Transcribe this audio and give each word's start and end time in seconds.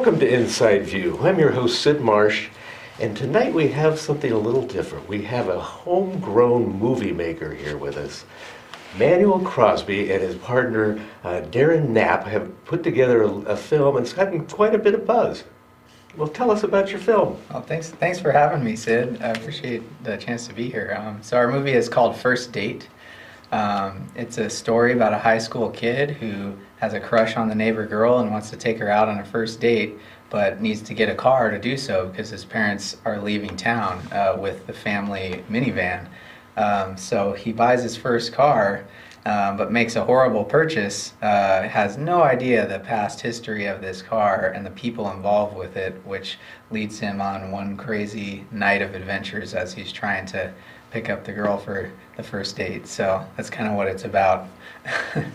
Welcome 0.00 0.20
to 0.20 0.34
Inside 0.34 0.84
View. 0.84 1.18
I'm 1.20 1.38
your 1.38 1.50
host, 1.50 1.82
Sid 1.82 2.00
Marsh, 2.00 2.48
and 3.00 3.14
tonight 3.14 3.52
we 3.52 3.68
have 3.68 3.98
something 3.98 4.32
a 4.32 4.38
little 4.38 4.66
different. 4.66 5.06
We 5.06 5.20
have 5.24 5.48
a 5.48 5.60
homegrown 5.60 6.78
movie 6.78 7.12
maker 7.12 7.52
here 7.52 7.76
with 7.76 7.98
us. 7.98 8.24
Manuel 8.98 9.40
Crosby 9.40 10.10
and 10.10 10.22
his 10.22 10.36
partner 10.36 10.98
uh, 11.22 11.42
Darren 11.50 11.90
Knapp 11.90 12.24
have 12.24 12.64
put 12.64 12.82
together 12.82 13.24
a, 13.24 13.28
a 13.40 13.56
film 13.58 13.96
and 13.96 14.06
it's 14.06 14.14
gotten 14.14 14.46
quite 14.46 14.74
a 14.74 14.78
bit 14.78 14.94
of 14.94 15.04
buzz. 15.04 15.44
Well, 16.16 16.28
tell 16.28 16.50
us 16.50 16.62
about 16.62 16.88
your 16.88 17.00
film. 17.00 17.36
Well, 17.50 17.60
thanks, 17.60 17.90
thanks 17.90 18.18
for 18.18 18.32
having 18.32 18.64
me, 18.64 18.76
Sid. 18.76 19.20
I 19.20 19.32
appreciate 19.32 19.82
the 20.02 20.16
chance 20.16 20.46
to 20.46 20.54
be 20.54 20.70
here. 20.70 20.96
Um, 20.98 21.22
so 21.22 21.36
our 21.36 21.52
movie 21.52 21.72
is 21.72 21.90
called 21.90 22.16
First 22.16 22.52
Date. 22.52 22.88
Um, 23.52 24.08
it's 24.14 24.38
a 24.38 24.48
story 24.48 24.94
about 24.94 25.12
a 25.12 25.18
high 25.18 25.38
school 25.38 25.68
kid 25.68 26.12
who 26.12 26.54
has 26.80 26.94
a 26.94 27.00
crush 27.00 27.36
on 27.36 27.48
the 27.48 27.54
neighbor 27.54 27.86
girl 27.86 28.18
and 28.18 28.30
wants 28.30 28.50
to 28.50 28.56
take 28.56 28.78
her 28.78 28.90
out 28.90 29.08
on 29.08 29.18
a 29.18 29.24
first 29.24 29.60
date, 29.60 29.98
but 30.30 30.60
needs 30.60 30.80
to 30.80 30.94
get 30.94 31.08
a 31.08 31.14
car 31.14 31.50
to 31.50 31.58
do 31.58 31.76
so 31.76 32.08
because 32.08 32.30
his 32.30 32.44
parents 32.44 32.96
are 33.04 33.20
leaving 33.20 33.54
town 33.56 34.00
uh, 34.12 34.36
with 34.38 34.66
the 34.66 34.72
family 34.72 35.44
minivan. 35.50 36.06
Um, 36.56 36.96
so 36.96 37.32
he 37.32 37.52
buys 37.52 37.82
his 37.82 37.96
first 37.96 38.32
car, 38.32 38.84
um, 39.26 39.58
but 39.58 39.70
makes 39.70 39.96
a 39.96 40.04
horrible 40.04 40.44
purchase. 40.44 41.12
Uh, 41.20 41.62
has 41.62 41.98
no 41.98 42.22
idea 42.22 42.66
the 42.66 42.78
past 42.78 43.20
history 43.20 43.66
of 43.66 43.82
this 43.82 44.00
car 44.00 44.52
and 44.54 44.64
the 44.64 44.70
people 44.70 45.10
involved 45.10 45.56
with 45.56 45.76
it, 45.76 45.94
which 46.06 46.38
leads 46.70 46.98
him 46.98 47.20
on 47.20 47.50
one 47.50 47.76
crazy 47.76 48.46
night 48.50 48.80
of 48.80 48.94
adventures 48.94 49.52
as 49.52 49.74
he's 49.74 49.92
trying 49.92 50.24
to 50.26 50.52
pick 50.90 51.10
up 51.10 51.24
the 51.24 51.32
girl 51.32 51.58
for 51.58 51.92
the 52.16 52.22
first 52.22 52.56
date. 52.56 52.86
So 52.86 53.24
that's 53.36 53.50
kind 53.50 53.68
of 53.68 53.74
what 53.74 53.86
it's 53.86 54.04
about. 54.04 54.48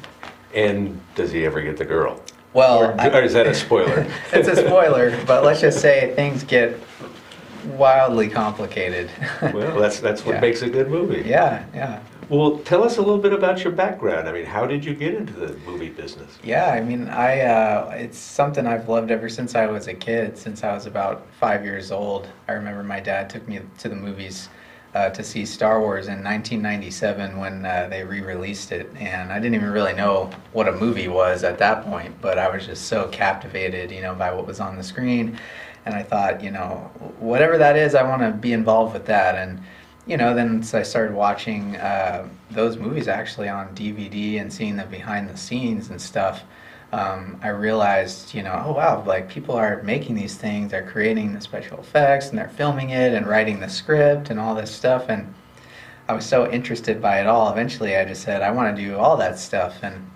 And 0.56 1.00
does 1.16 1.32
he 1.32 1.46
ever 1.46 1.62
get 1.62 1.78
the 1.78 1.86
girl? 1.86 2.20
well, 2.54 2.82
Or, 2.84 2.92
or 3.14 3.22
is 3.22 3.34
that 3.34 3.46
a 3.48 3.54
spoiler? 3.54 4.08
it's 4.32 4.48
a 4.48 4.56
spoiler, 4.56 5.22
but 5.26 5.44
let's 5.44 5.60
just 5.60 5.82
say 5.82 6.14
things 6.16 6.44
get 6.44 6.80
wildly 7.66 8.30
complicated. 8.30 9.10
well, 9.42 9.78
that's 9.80 10.00
that's 10.00 10.26
what 10.26 10.36
Yeah. 10.36 10.42
makes 10.42 10.62
a 10.62 10.70
good 10.70 10.90
movie. 10.90 11.28
yeah, 11.28 11.66
yeah. 11.74 12.00
Well, 12.30 12.58
tell 12.60 12.84
us 12.84 12.98
a 12.98 13.02
little 13.02 13.20
bit 13.20 13.34
about 13.34 13.64
your 13.64 13.72
background. 13.74 14.28
I 14.28 14.32
mean, 14.32 14.46
how 14.46 14.66
did 14.66 14.84
you 14.84 14.96
get 14.96 15.14
into 15.14 15.34
the 15.34 15.54
movie 15.60 15.90
business? 15.90 16.40
Yeah, 16.44 16.72
I 16.72 16.82
mean, 16.82 17.08
I 17.10 17.42
uh, 17.42 17.92
it's 17.96 18.18
something 18.18 18.66
I've 18.66 18.88
loved 18.90 19.12
ever 19.12 19.30
since 19.30 19.54
I 19.54 19.68
was 19.68 19.88
a 19.88 19.94
kid. 19.94 20.36
Since 20.38 20.64
I 20.64 20.74
was 20.74 20.86
about 20.88 21.28
five 21.40 21.64
years 21.66 21.92
old, 21.92 22.28
I 22.48 22.54
remember 22.54 22.82
my 22.84 23.00
dad 23.00 23.30
took 23.30 23.48
me 23.48 23.60
to 23.80 23.90
the 23.90 23.96
movies 23.96 24.50
uh, 24.96 25.10
to 25.10 25.24
see 25.24 25.46
Star 25.46 25.82
Wars 25.82 26.08
in 26.08 26.24
1997 26.24 27.38
when 27.38 27.66
uh, 27.66 27.88
they 27.90 28.06
re-released 28.06 28.72
it, 28.72 28.90
and 28.98 29.32
I 29.32 29.40
didn't 29.40 29.56
even 29.56 29.70
really 29.70 29.94
know 29.94 30.32
what 30.54 30.70
a 30.70 30.72
movie 30.72 31.10
was 31.10 31.44
at 31.44 31.58
that 31.58 31.84
point. 31.84 32.20
But 32.22 32.40
I 32.40 32.50
was 32.50 32.66
just 32.66 32.86
so 32.86 33.10
captivated, 33.10 33.92
you 33.92 34.02
know, 34.02 34.16
by 34.16 34.34
what 34.34 34.48
was 34.48 34.62
on 34.62 34.78
the 34.78 34.84
screen, 34.84 35.38
and 35.86 35.94
I 35.94 36.02
thought, 36.02 36.42
you 36.42 36.50
know, 36.50 36.90
whatever 37.20 37.58
that 37.58 37.76
is, 37.76 37.94
I 37.94 38.04
want 38.04 38.22
to 38.22 38.32
be 38.32 38.54
involved 38.54 38.94
with 38.94 39.06
that, 39.08 39.36
and 39.36 39.62
you 40.08 40.16
know, 40.16 40.34
then 40.34 40.64
so 40.64 40.80
I 40.80 40.84
started 40.84 41.14
watching 41.14 41.76
uh, 41.76 42.30
those 42.52 42.78
movies 42.78 43.10
actually 43.10 43.50
on 43.50 43.76
DVD 43.76 44.40
and 44.40 44.54
seeing 44.54 44.78
the 44.78 44.86
behind 44.86 45.30
the 45.30 45.36
scenes 45.36 45.90
and 45.90 46.02
stuff. 46.02 46.44
Um, 46.92 47.40
I 47.44 47.50
realized, 47.50 48.34
you 48.34 48.44
know, 48.44 48.62
oh 48.66 48.74
wow, 48.74 49.04
like 49.06 49.30
people 49.30 49.56
are 49.56 49.82
making 49.84 50.16
these 50.16 50.36
things, 50.36 50.72
they're 50.72 50.90
creating 50.90 51.34
the 51.34 51.42
special 51.42 51.80
effects 51.80 52.30
and 52.30 52.38
they're 52.38 52.50
filming 52.50 52.92
it 52.92 53.14
and 53.14 53.28
writing 53.28 53.60
the 53.60 53.70
script 53.70 54.30
and 54.30 54.40
all 54.40 54.56
this 54.56 54.72
stuff. 54.72 55.10
And 55.10 55.34
I 56.08 56.14
was 56.14 56.26
so 56.26 56.50
interested 56.52 57.02
by 57.02 57.20
it 57.20 57.28
all. 57.28 57.52
Eventually, 57.52 57.98
I 57.98 58.06
just 58.06 58.22
said, 58.22 58.44
I 58.44 58.52
want 58.52 58.76
to 58.76 58.82
do 58.82 58.96
all 58.96 59.18
that 59.18 59.40
stuff. 59.40 59.80
And 59.82 60.12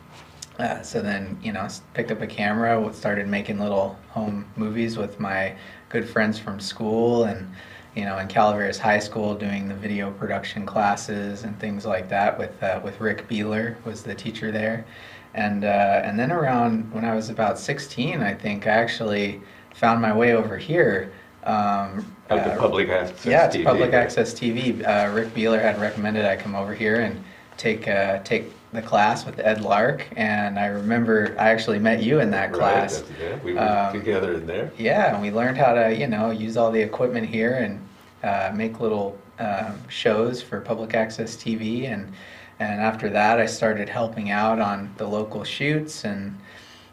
uh, 0.59 0.81
so 0.83 1.01
then, 1.01 1.39
you 1.41 1.51
know, 1.51 1.67
picked 1.93 2.11
up 2.11 2.21
a 2.21 2.27
camera, 2.27 2.93
started 2.93 3.27
making 3.27 3.59
little 3.59 3.97
home 4.09 4.45
movies 4.55 4.97
with 4.97 5.19
my 5.19 5.55
good 5.89 6.07
friends 6.07 6.37
from 6.37 6.59
school 6.59 7.23
and, 7.23 7.49
you 7.95 8.05
know, 8.05 8.19
in 8.19 8.27
Calaveras 8.27 8.77
High 8.77 8.99
School 8.99 9.33
doing 9.33 9.67
the 9.67 9.73
video 9.73 10.11
production 10.11 10.65
classes 10.65 11.43
and 11.43 11.59
things 11.59 11.85
like 11.85 12.07
that 12.09 12.37
with, 12.37 12.61
uh, 12.61 12.79
with 12.83 13.01
Rick 13.01 13.27
Beeler 13.27 13.83
was 13.83 14.03
the 14.03 14.13
teacher 14.13 14.51
there. 14.51 14.85
And, 15.33 15.63
uh, 15.63 16.01
and 16.03 16.19
then 16.19 16.31
around 16.31 16.91
when 16.93 17.05
I 17.05 17.15
was 17.15 17.29
about 17.29 17.59
16, 17.59 18.21
I 18.21 18.33
think 18.33 18.65
I 18.67 18.71
actually 18.71 19.41
found 19.75 20.01
my 20.01 20.15
way 20.15 20.33
over 20.33 20.57
here. 20.57 21.11
Um, 21.43 22.15
to 22.29 22.35
uh, 22.35 22.57
public 22.59 22.89
access 22.89 23.25
yeah, 23.25 23.45
it's 23.45 23.55
TV, 23.55 23.63
public 23.63 23.91
right? 23.91 24.01
access 24.01 24.33
TV. 24.33 24.85
Uh, 24.85 25.11
Rick 25.13 25.33
Beeler 25.33 25.61
had 25.61 25.79
recommended 25.79 26.25
I 26.25 26.35
come 26.35 26.53
over 26.55 26.73
here 26.75 27.01
and 27.01 27.23
take 27.57 27.87
uh, 27.87 28.19
take 28.23 28.51
the 28.71 28.81
class 28.81 29.25
with 29.25 29.39
Ed 29.39 29.61
Lark, 29.61 30.05
and 30.15 30.59
I 30.59 30.67
remember 30.67 31.35
I 31.39 31.49
actually 31.49 31.79
met 31.79 32.03
you 32.03 32.19
in 32.19 32.29
that 32.31 32.53
class. 32.53 33.03
yeah, 33.19 33.39
we 33.43 33.53
were 33.53 33.59
Um, 33.61 33.93
together 33.93 34.33
in 34.33 34.45
there. 34.45 34.71
Yeah, 34.77 35.13
and 35.13 35.21
we 35.21 35.31
learned 35.31 35.57
how 35.57 35.73
to 35.73 35.95
you 35.95 36.07
know 36.07 36.29
use 36.29 36.57
all 36.57 36.71
the 36.71 36.81
equipment 36.81 37.25
here 37.27 37.53
and 37.55 37.79
uh, 38.23 38.51
make 38.53 38.79
little 38.79 39.17
um, 39.39 39.79
shows 39.87 40.41
for 40.41 40.59
public 40.59 40.93
access 40.93 41.35
TV, 41.37 41.91
and 41.91 42.11
and 42.59 42.81
after 42.81 43.09
that 43.09 43.39
I 43.39 43.45
started 43.45 43.89
helping 43.89 44.29
out 44.29 44.59
on 44.59 44.93
the 44.97 45.07
local 45.07 45.43
shoots 45.43 46.03
and 46.03 46.37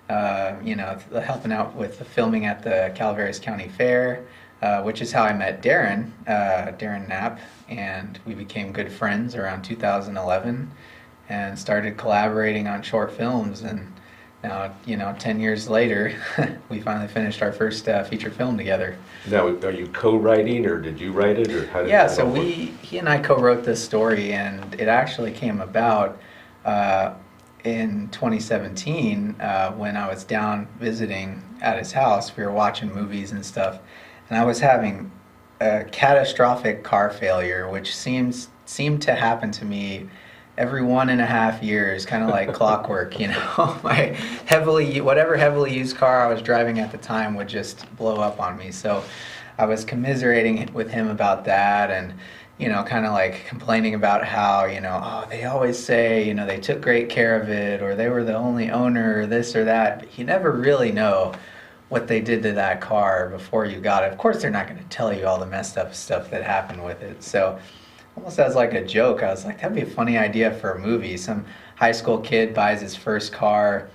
uh, 0.08 0.54
you 0.62 0.76
know, 0.76 0.98
helping 1.20 1.52
out 1.52 1.74
with 1.74 1.98
the 1.98 2.04
filming 2.04 2.46
at 2.46 2.62
the 2.62 2.92
Calaveras 2.94 3.40
County 3.40 3.68
Fair, 3.68 4.24
uh, 4.62 4.82
which 4.82 5.02
is 5.02 5.10
how 5.10 5.24
I 5.24 5.32
met 5.32 5.62
Darren, 5.62 6.12
uh, 6.28 6.72
Darren 6.72 7.08
Knapp, 7.08 7.40
and 7.68 8.18
we 8.24 8.34
became 8.34 8.72
good 8.72 8.92
friends 8.92 9.34
around 9.34 9.62
2011 9.62 10.70
and 11.28 11.58
started 11.58 11.96
collaborating 11.96 12.68
on 12.68 12.82
short 12.82 13.10
films. 13.10 13.62
And 13.62 13.92
now, 14.46 14.72
you 14.84 14.96
know, 14.96 15.14
10 15.18 15.40
years 15.40 15.68
later, 15.68 16.14
we 16.68 16.80
finally 16.80 17.08
finished 17.08 17.42
our 17.42 17.52
first 17.52 17.88
uh, 17.88 18.04
feature 18.04 18.30
film 18.30 18.56
together. 18.56 18.96
Now, 19.28 19.48
are 19.48 19.70
you 19.70 19.88
co-writing, 19.88 20.66
or 20.66 20.80
did 20.80 21.00
you 21.00 21.12
write 21.12 21.38
it, 21.38 21.50
or 21.50 21.66
how 21.66 21.82
did 21.82 21.88
Yeah, 21.88 22.06
so 22.06 22.24
work? 22.24 22.38
we, 22.38 22.52
he 22.82 22.98
and 22.98 23.08
I 23.08 23.18
co-wrote 23.18 23.64
this 23.64 23.82
story, 23.82 24.32
and 24.32 24.74
it 24.74 24.88
actually 24.88 25.32
came 25.32 25.60
about 25.60 26.20
uh, 26.64 27.14
in 27.64 28.08
2017 28.10 29.36
uh, 29.40 29.72
when 29.72 29.96
I 29.96 30.08
was 30.08 30.22
down 30.22 30.68
visiting 30.78 31.42
at 31.60 31.78
his 31.78 31.92
house. 31.92 32.36
We 32.36 32.44
were 32.44 32.52
watching 32.52 32.94
movies 32.94 33.32
and 33.32 33.44
stuff, 33.44 33.80
and 34.28 34.38
I 34.38 34.44
was 34.44 34.60
having 34.60 35.10
a 35.60 35.84
catastrophic 35.84 36.84
car 36.84 37.10
failure, 37.10 37.68
which 37.68 37.96
seems 37.96 38.48
seemed 38.66 39.00
to 39.00 39.14
happen 39.14 39.50
to 39.52 39.64
me 39.64 40.08
every 40.58 40.82
one 40.82 41.10
and 41.10 41.20
a 41.20 41.26
half 41.26 41.62
years, 41.62 42.06
kind 42.06 42.22
of 42.22 42.30
like 42.30 42.52
clockwork. 42.52 43.18
You 43.20 43.28
know, 43.28 43.80
my 43.84 44.16
heavily 44.46 45.00
whatever 45.00 45.36
heavily 45.36 45.76
used 45.76 45.96
car 45.96 46.26
I 46.26 46.32
was 46.32 46.42
driving 46.42 46.78
at 46.78 46.92
the 46.92 46.98
time 46.98 47.34
would 47.34 47.48
just 47.48 47.84
blow 47.96 48.16
up 48.16 48.40
on 48.40 48.56
me. 48.58 48.70
So 48.70 49.04
I 49.58 49.66
was 49.66 49.84
commiserating 49.84 50.72
with 50.72 50.90
him 50.90 51.08
about 51.08 51.44
that 51.46 51.90
and 51.90 52.14
you 52.58 52.68
know 52.68 52.82
kind 52.82 53.04
of 53.04 53.12
like 53.12 53.46
complaining 53.46 53.94
about 53.94 54.24
how 54.24 54.64
you 54.64 54.80
know 54.80 55.00
oh 55.02 55.26
they 55.28 55.44
always 55.44 55.78
say 55.78 56.26
you 56.26 56.34
know 56.34 56.46
they 56.46 56.58
took 56.58 56.80
great 56.80 57.08
care 57.08 57.40
of 57.40 57.48
it 57.48 57.82
or 57.82 57.94
they 57.94 58.08
were 58.08 58.24
the 58.24 58.34
only 58.34 58.70
owner 58.70 59.20
or 59.20 59.26
this 59.26 59.54
or 59.54 59.64
that 59.64 60.00
but 60.00 60.18
you 60.18 60.24
never 60.24 60.52
really 60.52 60.90
know 60.90 61.34
what 61.88 62.08
they 62.08 62.20
did 62.20 62.42
to 62.42 62.52
that 62.52 62.80
car 62.80 63.28
before 63.28 63.64
you 63.66 63.78
got 63.78 64.04
it 64.04 64.12
of 64.12 64.18
course 64.18 64.40
they're 64.40 64.50
not 64.50 64.66
going 64.66 64.78
to 64.78 64.88
tell 64.88 65.12
you 65.12 65.26
all 65.26 65.38
the 65.38 65.46
messed 65.46 65.76
up 65.76 65.94
stuff 65.94 66.30
that 66.30 66.42
happened 66.42 66.82
with 66.82 67.02
it 67.02 67.22
so 67.22 67.58
almost 68.16 68.38
as 68.38 68.54
like 68.54 68.72
a 68.74 68.84
joke 68.84 69.22
i 69.22 69.30
was 69.30 69.44
like 69.44 69.60
that'd 69.60 69.74
be 69.74 69.82
a 69.82 69.86
funny 69.86 70.16
idea 70.16 70.52
for 70.54 70.72
a 70.72 70.78
movie 70.78 71.16
some 71.16 71.44
high 71.76 71.92
school 71.92 72.18
kid 72.18 72.54
buys 72.54 72.80
his 72.80 72.96
first 72.96 73.32
car 73.32 73.88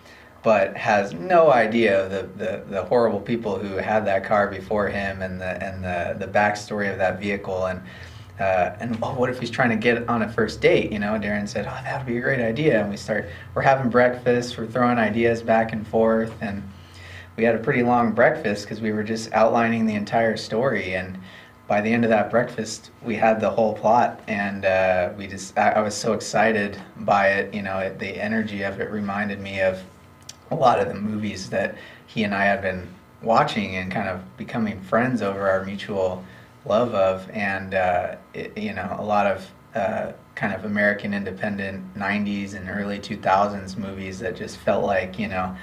but 0.43 0.75
has 0.75 1.13
no 1.13 1.51
idea 1.51 2.09
the, 2.09 2.23
the, 2.43 2.63
the 2.69 2.83
horrible 2.85 3.19
people 3.19 3.59
who 3.59 3.75
had 3.75 4.05
that 4.05 4.23
car 4.23 4.47
before 4.47 4.87
him 4.87 5.21
and 5.21 5.39
the 5.39 5.63
and 5.63 5.83
the, 5.83 6.25
the 6.25 6.31
backstory 6.31 6.91
of 6.91 6.97
that 6.97 7.19
vehicle 7.19 7.65
and 7.65 7.81
uh, 8.39 8.75
and 8.79 8.97
oh, 9.03 9.13
what 9.13 9.29
if 9.29 9.39
he's 9.39 9.51
trying 9.51 9.69
to 9.69 9.75
get 9.75 10.09
on 10.09 10.23
a 10.23 10.29
first 10.29 10.61
date? 10.61 10.91
You 10.91 10.97
know, 10.97 11.11
Darren 11.11 11.47
said, 11.47 11.67
"Oh, 11.67 11.79
that 11.83 11.99
would 11.99 12.11
be 12.11 12.17
a 12.17 12.21
great 12.21 12.39
idea." 12.39 12.81
And 12.81 12.89
we 12.89 12.97
start, 12.97 13.29
we're 13.53 13.61
having 13.61 13.91
breakfast, 13.91 14.57
we're 14.57 14.65
throwing 14.65 14.97
ideas 14.97 15.43
back 15.43 15.73
and 15.73 15.87
forth, 15.87 16.33
and 16.41 16.63
we 17.35 17.43
had 17.43 17.53
a 17.53 17.59
pretty 17.59 17.83
long 17.83 18.13
breakfast 18.13 18.63
because 18.63 18.81
we 18.81 18.93
were 18.93 19.03
just 19.03 19.31
outlining 19.33 19.85
the 19.85 19.93
entire 19.93 20.37
story. 20.37 20.95
And 20.95 21.19
by 21.67 21.81
the 21.81 21.91
end 21.91 22.03
of 22.03 22.09
that 22.09 22.29
breakfast, 22.29 22.91
we 23.01 23.15
had 23.15 23.39
the 23.39 23.49
whole 23.49 23.73
plot, 23.73 24.19
and 24.27 24.65
uh, 24.65 25.11
we 25.17 25.27
just, 25.27 25.57
I, 25.57 25.71
I 25.71 25.81
was 25.81 25.95
so 25.95 26.13
excited 26.13 26.77
by 26.97 27.29
it. 27.29 27.53
You 27.53 27.61
know, 27.61 27.79
it, 27.79 27.99
the 27.99 28.21
energy 28.21 28.63
of 28.63 28.79
it 28.81 28.91
reminded 28.91 29.39
me 29.39 29.61
of 29.61 29.81
a 30.49 30.55
lot 30.55 30.79
of 30.79 30.87
the 30.89 30.95
movies 30.95 31.49
that 31.49 31.75
he 32.07 32.23
and 32.23 32.35
I 32.35 32.43
had 32.43 32.61
been 32.61 32.87
watching 33.21 33.77
and 33.77 33.91
kind 33.91 34.09
of 34.09 34.21
becoming 34.37 34.81
friends 34.81 35.21
over 35.21 35.49
our 35.49 35.63
mutual 35.63 36.23
love 36.65 36.93
of, 36.93 37.29
and 37.31 37.73
uh, 37.73 38.15
it, 38.33 38.57
you 38.57 38.73
know, 38.73 38.95
a 38.99 39.03
lot 39.03 39.27
of 39.27 39.49
uh, 39.73 40.11
kind 40.35 40.53
of 40.53 40.65
American 40.65 41.13
independent 41.13 41.95
'90s 41.95 42.55
and 42.55 42.69
early 42.69 42.99
2000s 42.99 43.77
movies 43.77 44.19
that 44.19 44.35
just 44.35 44.57
felt 44.57 44.85
like 44.85 45.17
you 45.17 45.29
know 45.29 45.55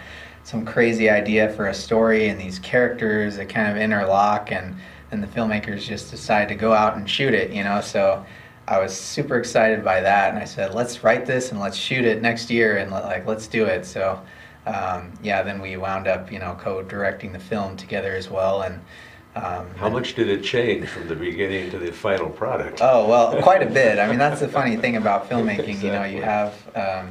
some 0.44 0.64
crazy 0.64 1.10
idea 1.10 1.50
for 1.50 1.66
a 1.66 1.74
story 1.74 2.28
and 2.28 2.40
these 2.40 2.58
characters 2.60 3.36
that 3.36 3.50
kind 3.50 3.70
of 3.70 3.76
interlock 3.76 4.50
and 4.50 4.74
and 5.10 5.22
the 5.22 5.26
filmmakers 5.26 5.80
just 5.80 6.10
decide 6.10 6.48
to 6.48 6.54
go 6.54 6.72
out 6.72 6.96
and 6.96 7.08
shoot 7.08 7.34
it 7.34 7.50
you 7.50 7.64
know 7.64 7.80
so 7.80 8.24
I 8.68 8.78
was 8.80 8.94
super 8.94 9.38
excited 9.38 9.82
by 9.82 10.02
that, 10.02 10.28
and 10.28 10.38
I 10.38 10.44
said, 10.44 10.74
"Let's 10.74 11.02
write 11.02 11.24
this 11.24 11.50
and 11.50 11.58
let's 11.58 11.76
shoot 11.76 12.04
it 12.04 12.20
next 12.20 12.50
year, 12.50 12.76
and 12.76 12.92
let, 12.92 13.04
like 13.04 13.26
let's 13.26 13.46
do 13.46 13.64
it." 13.64 13.86
So 13.86 14.20
um, 14.66 15.12
yeah, 15.22 15.42
then 15.42 15.60
we 15.62 15.76
wound 15.78 16.06
up, 16.06 16.30
you 16.30 16.38
know, 16.38 16.56
co-directing 16.60 17.32
the 17.32 17.38
film 17.38 17.76
together 17.76 18.14
as 18.14 18.30
well, 18.30 18.62
and. 18.62 18.80
Um, 19.36 19.72
How 19.76 19.88
much 19.88 20.14
did 20.14 20.28
it 20.28 20.42
change 20.42 20.88
from 20.88 21.06
the 21.06 21.14
beginning 21.14 21.70
to 21.70 21.78
the 21.78 21.92
final 21.92 22.28
product? 22.28 22.80
Oh 22.82 23.06
well, 23.06 23.40
quite 23.40 23.62
a 23.62 23.70
bit. 23.70 23.98
I 23.98 24.08
mean, 24.08 24.18
that's 24.18 24.40
the 24.40 24.48
funny 24.48 24.76
thing 24.82 24.96
about 24.96 25.30
filmmaking. 25.30 25.80
You 25.80 25.92
know, 25.92 26.04
you 26.04 26.22
have 26.22 26.54
um, 26.74 27.10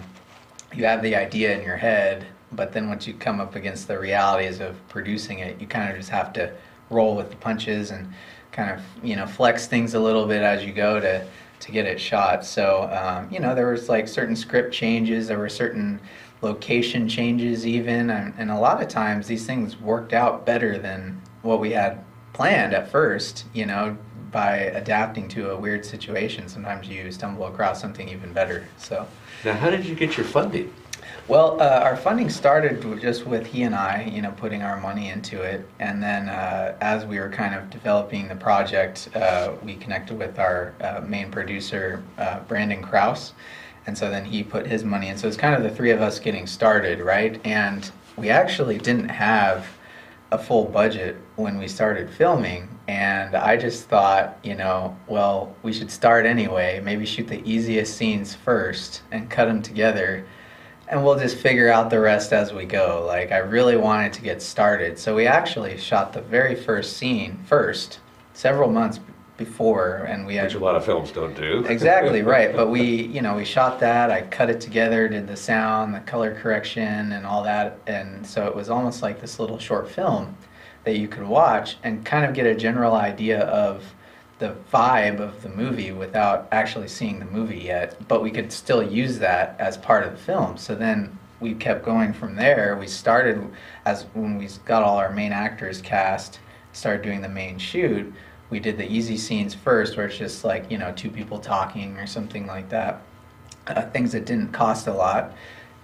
you 0.74 0.84
have 0.84 1.02
the 1.02 1.16
idea 1.16 1.58
in 1.58 1.64
your 1.64 1.78
head, 1.78 2.26
but 2.52 2.74
then 2.74 2.90
once 2.90 3.08
you 3.08 3.14
come 3.14 3.40
up 3.40 3.56
against 3.56 3.88
the 3.88 3.98
realities 3.98 4.60
of 4.60 4.76
producing 4.90 5.40
it, 5.40 5.62
you 5.62 5.68
kind 5.68 5.90
of 5.90 5.96
just 5.96 6.10
have 6.10 6.34
to 6.34 6.52
roll 6.90 7.16
with 7.16 7.30
the 7.30 7.36
punches 7.38 7.92
and 7.92 8.12
kind 8.52 8.72
of 8.72 8.82
you 9.04 9.16
know 9.16 9.28
flex 9.28 9.68
things 9.68 9.94
a 9.94 10.00
little 10.00 10.26
bit 10.26 10.42
as 10.42 10.64
you 10.64 10.74
go 10.74 11.00
to 11.00 11.26
to 11.60 11.72
get 11.72 11.86
it 11.86 12.00
shot. 12.00 12.46
So 12.46 12.90
um, 12.92 13.32
you 13.32 13.40
know, 13.40 13.56
there 13.56 13.68
was 13.68 13.90
like 13.90 14.08
certain 14.08 14.36
script 14.36 14.74
changes. 14.74 15.28
There 15.28 15.40
were 15.40 15.50
certain 15.50 16.00
location 16.42 17.10
changes 17.10 17.66
even 17.66 18.10
and, 18.10 18.34
and 18.38 18.52
a 18.52 18.60
lot 18.60 18.82
of 18.82 18.88
times 18.88 19.28
these 19.28 19.46
things 19.46 19.80
worked 19.80 20.14
out 20.14 20.46
better 20.46 20.78
than 20.78 21.20
what 21.42 21.60
we 21.60 21.72
had 21.72 22.04
planned 22.34 22.74
at 22.74 22.90
first 22.92 23.46
you 23.54 23.66
know 23.66 23.98
by 24.32 24.58
adapting 24.58 25.28
to 25.28 25.50
a 25.50 25.58
weird 25.58 25.84
situation 25.84 26.48
sometimes 26.48 26.88
you 26.88 27.12
stumble 27.12 27.48
across 27.48 27.82
something 27.82 28.08
even 28.08 28.32
better 28.34 28.68
so 28.78 29.08
Now, 29.44 29.54
how 29.54 29.70
did 29.70 29.86
you 29.86 29.96
get 29.96 30.16
your 30.16 30.26
funding? 30.26 30.72
Well 31.28 31.62
uh, 31.62 31.82
our 31.84 31.98
funding 31.98 32.30
started 32.30 32.82
just 33.02 33.26
with 33.26 33.46
he 33.46 33.64
and 33.64 33.76
i 33.76 34.04
you 34.06 34.22
know 34.22 34.32
putting 34.38 34.62
our 34.62 34.80
money 34.80 35.10
into 35.10 35.42
it. 35.42 35.68
And 35.80 36.02
then 36.02 36.30
uh, 36.30 36.78
as 36.80 37.06
we 37.06 37.20
were 37.20 37.30
kind 37.30 37.54
of 37.54 37.70
developing 37.70 38.28
the 38.28 38.36
project 38.36 39.10
uh, 39.16 39.54
we 39.64 39.76
connected 39.76 40.18
with 40.18 40.40
our 40.40 40.74
uh, 40.82 41.02
main 41.06 41.30
producer 41.30 42.04
uh, 42.18 42.40
brandon 42.42 42.82
kraus 42.82 43.34
and 43.88 43.98
so 43.98 44.10
then 44.10 44.26
he 44.26 44.44
put 44.44 44.68
his 44.68 44.84
money 44.84 45.08
in. 45.08 45.18
So 45.18 45.28
it's 45.28 45.38
kind 45.38 45.56
of 45.56 45.64
the 45.64 45.70
three 45.70 45.92
of 45.92 46.02
us 46.02 46.20
getting 46.20 46.48
started 46.48 47.00
right? 47.00 47.40
And 47.46 47.90
we 48.16 48.30
actually 48.30 48.78
didn't 48.78 49.10
have 49.10 49.68
a 50.32 50.38
full 50.38 50.66
budget 50.66 51.16
when 51.36 51.58
we 51.58 51.68
started 51.68 52.10
filming. 52.10 52.70
And 52.88 53.36
i 53.36 53.58
just 53.58 53.90
thought 53.90 54.40
you 54.44 54.56
know 54.56 54.98
well 55.08 55.54
we 55.62 55.74
should 55.74 55.92
start 55.92 56.26
anyway. 56.26 56.80
Maybe 56.82 57.06
shoot 57.06 57.28
the 57.28 57.46
easiest 57.50 57.98
scenes 57.98 58.34
first 58.34 59.02
and 59.12 59.30
cut 59.30 59.46
them 59.46 59.62
together 59.62 60.26
and 60.90 61.04
we'll 61.04 61.20
just 61.20 61.38
figure 61.38 61.70
out 61.70 61.90
the 61.90 62.00
rest 62.00 62.34
as 62.34 62.54
we 62.54 62.66
go. 62.66 63.04
Like 63.06 63.32
i 63.32 63.38
really 63.38 63.78
wanted 63.78 64.14
to 64.14 64.22
get 64.22 64.42
started. 64.42 64.98
So 64.98 65.16
we 65.16 65.28
actually 65.28 65.78
shot 65.78 66.14
the 66.14 66.22
very 66.22 66.56
first 66.56 66.98
scene 66.98 67.40
first 67.46 68.00
several 68.34 68.70
months 68.70 69.00
before 69.36 70.08
and 70.10 70.26
we 70.26 70.36
had 70.36 70.46
Which 70.46 70.56
a 70.56 70.60
lot 70.60 70.76
of 70.76 70.86
films 70.86 71.12
don't 71.12 71.36
do. 71.36 71.64
exactly 71.70 72.22
right. 72.22 72.56
But 72.56 72.70
we 72.70 72.82
you 72.84 73.22
know 73.22 73.36
we 73.36 73.46
shot 73.46 73.80
that. 73.82 74.10
I 74.12 74.22
cut 74.22 74.50
it 74.50 74.62
together 74.62 75.08
did 75.08 75.28
the 75.28 75.38
sound 75.38 75.94
the 75.94 76.00
color 76.02 76.34
correction 76.34 77.12
and 77.12 77.26
all 77.26 77.44
that. 77.44 77.80
And 77.88 78.26
so 78.26 78.48
it 78.48 78.56
was 78.56 78.70
almost 78.70 79.02
like 79.02 79.20
this 79.22 79.40
little 79.40 79.60
short 79.60 79.90
film 79.90 80.36
that 80.86 80.98
you 80.98 81.08
could 81.08 81.28
watch 81.28 81.78
and 81.84 82.06
kind 82.06 82.26
of 82.26 82.34
get 82.34 82.46
a 82.46 82.56
general 82.56 82.94
idea 82.94 83.42
of 83.42 83.84
the 84.40 84.56
vibe 84.72 85.20
of 85.20 85.42
the 85.42 85.50
movie 85.50 85.92
without 85.92 86.48
actually 86.52 86.88
seeing 86.88 87.20
the 87.20 87.26
movie 87.26 87.60
yet 87.60 88.08
but 88.08 88.22
we 88.22 88.30
could 88.30 88.52
still 88.52 88.84
use 88.84 89.18
that 89.20 89.56
as 89.60 89.78
part 89.78 90.04
of 90.04 90.12
the 90.12 90.18
film. 90.18 90.58
So 90.58 90.76
then 90.76 91.18
we 91.40 91.54
kept 91.54 91.86
going 91.86 92.14
from 92.14 92.36
there. 92.36 92.76
We 92.80 92.88
started 92.88 93.48
as 93.86 94.04
when 94.14 94.38
we 94.38 94.48
got 94.66 94.84
all 94.84 94.98
our 94.98 95.12
main 95.12 95.32
actors 95.32 95.82
cast 95.82 96.40
started 96.74 97.02
doing 97.02 97.22
the 97.22 97.30
main 97.30 97.58
shoot 97.58 98.14
we 98.50 98.60
did 98.60 98.78
the 98.78 98.88
easy 98.92 99.18
scenes 99.18 99.54
first 99.54 99.98
where 99.98 100.06
it's 100.06 100.18
just 100.18 100.44
like 100.44 100.70
you 100.72 100.78
know 100.78 100.94
two 100.94 101.10
people 101.10 101.40
talking 101.40 101.98
or 101.98 102.08
something 102.08 102.48
like 102.48 102.70
that 102.70 103.02
uh, 103.68 103.82
things 103.90 104.12
that 104.14 104.26
didn't 104.26 104.52
cost 104.52 104.88
a 104.88 104.94
lot. 104.94 105.34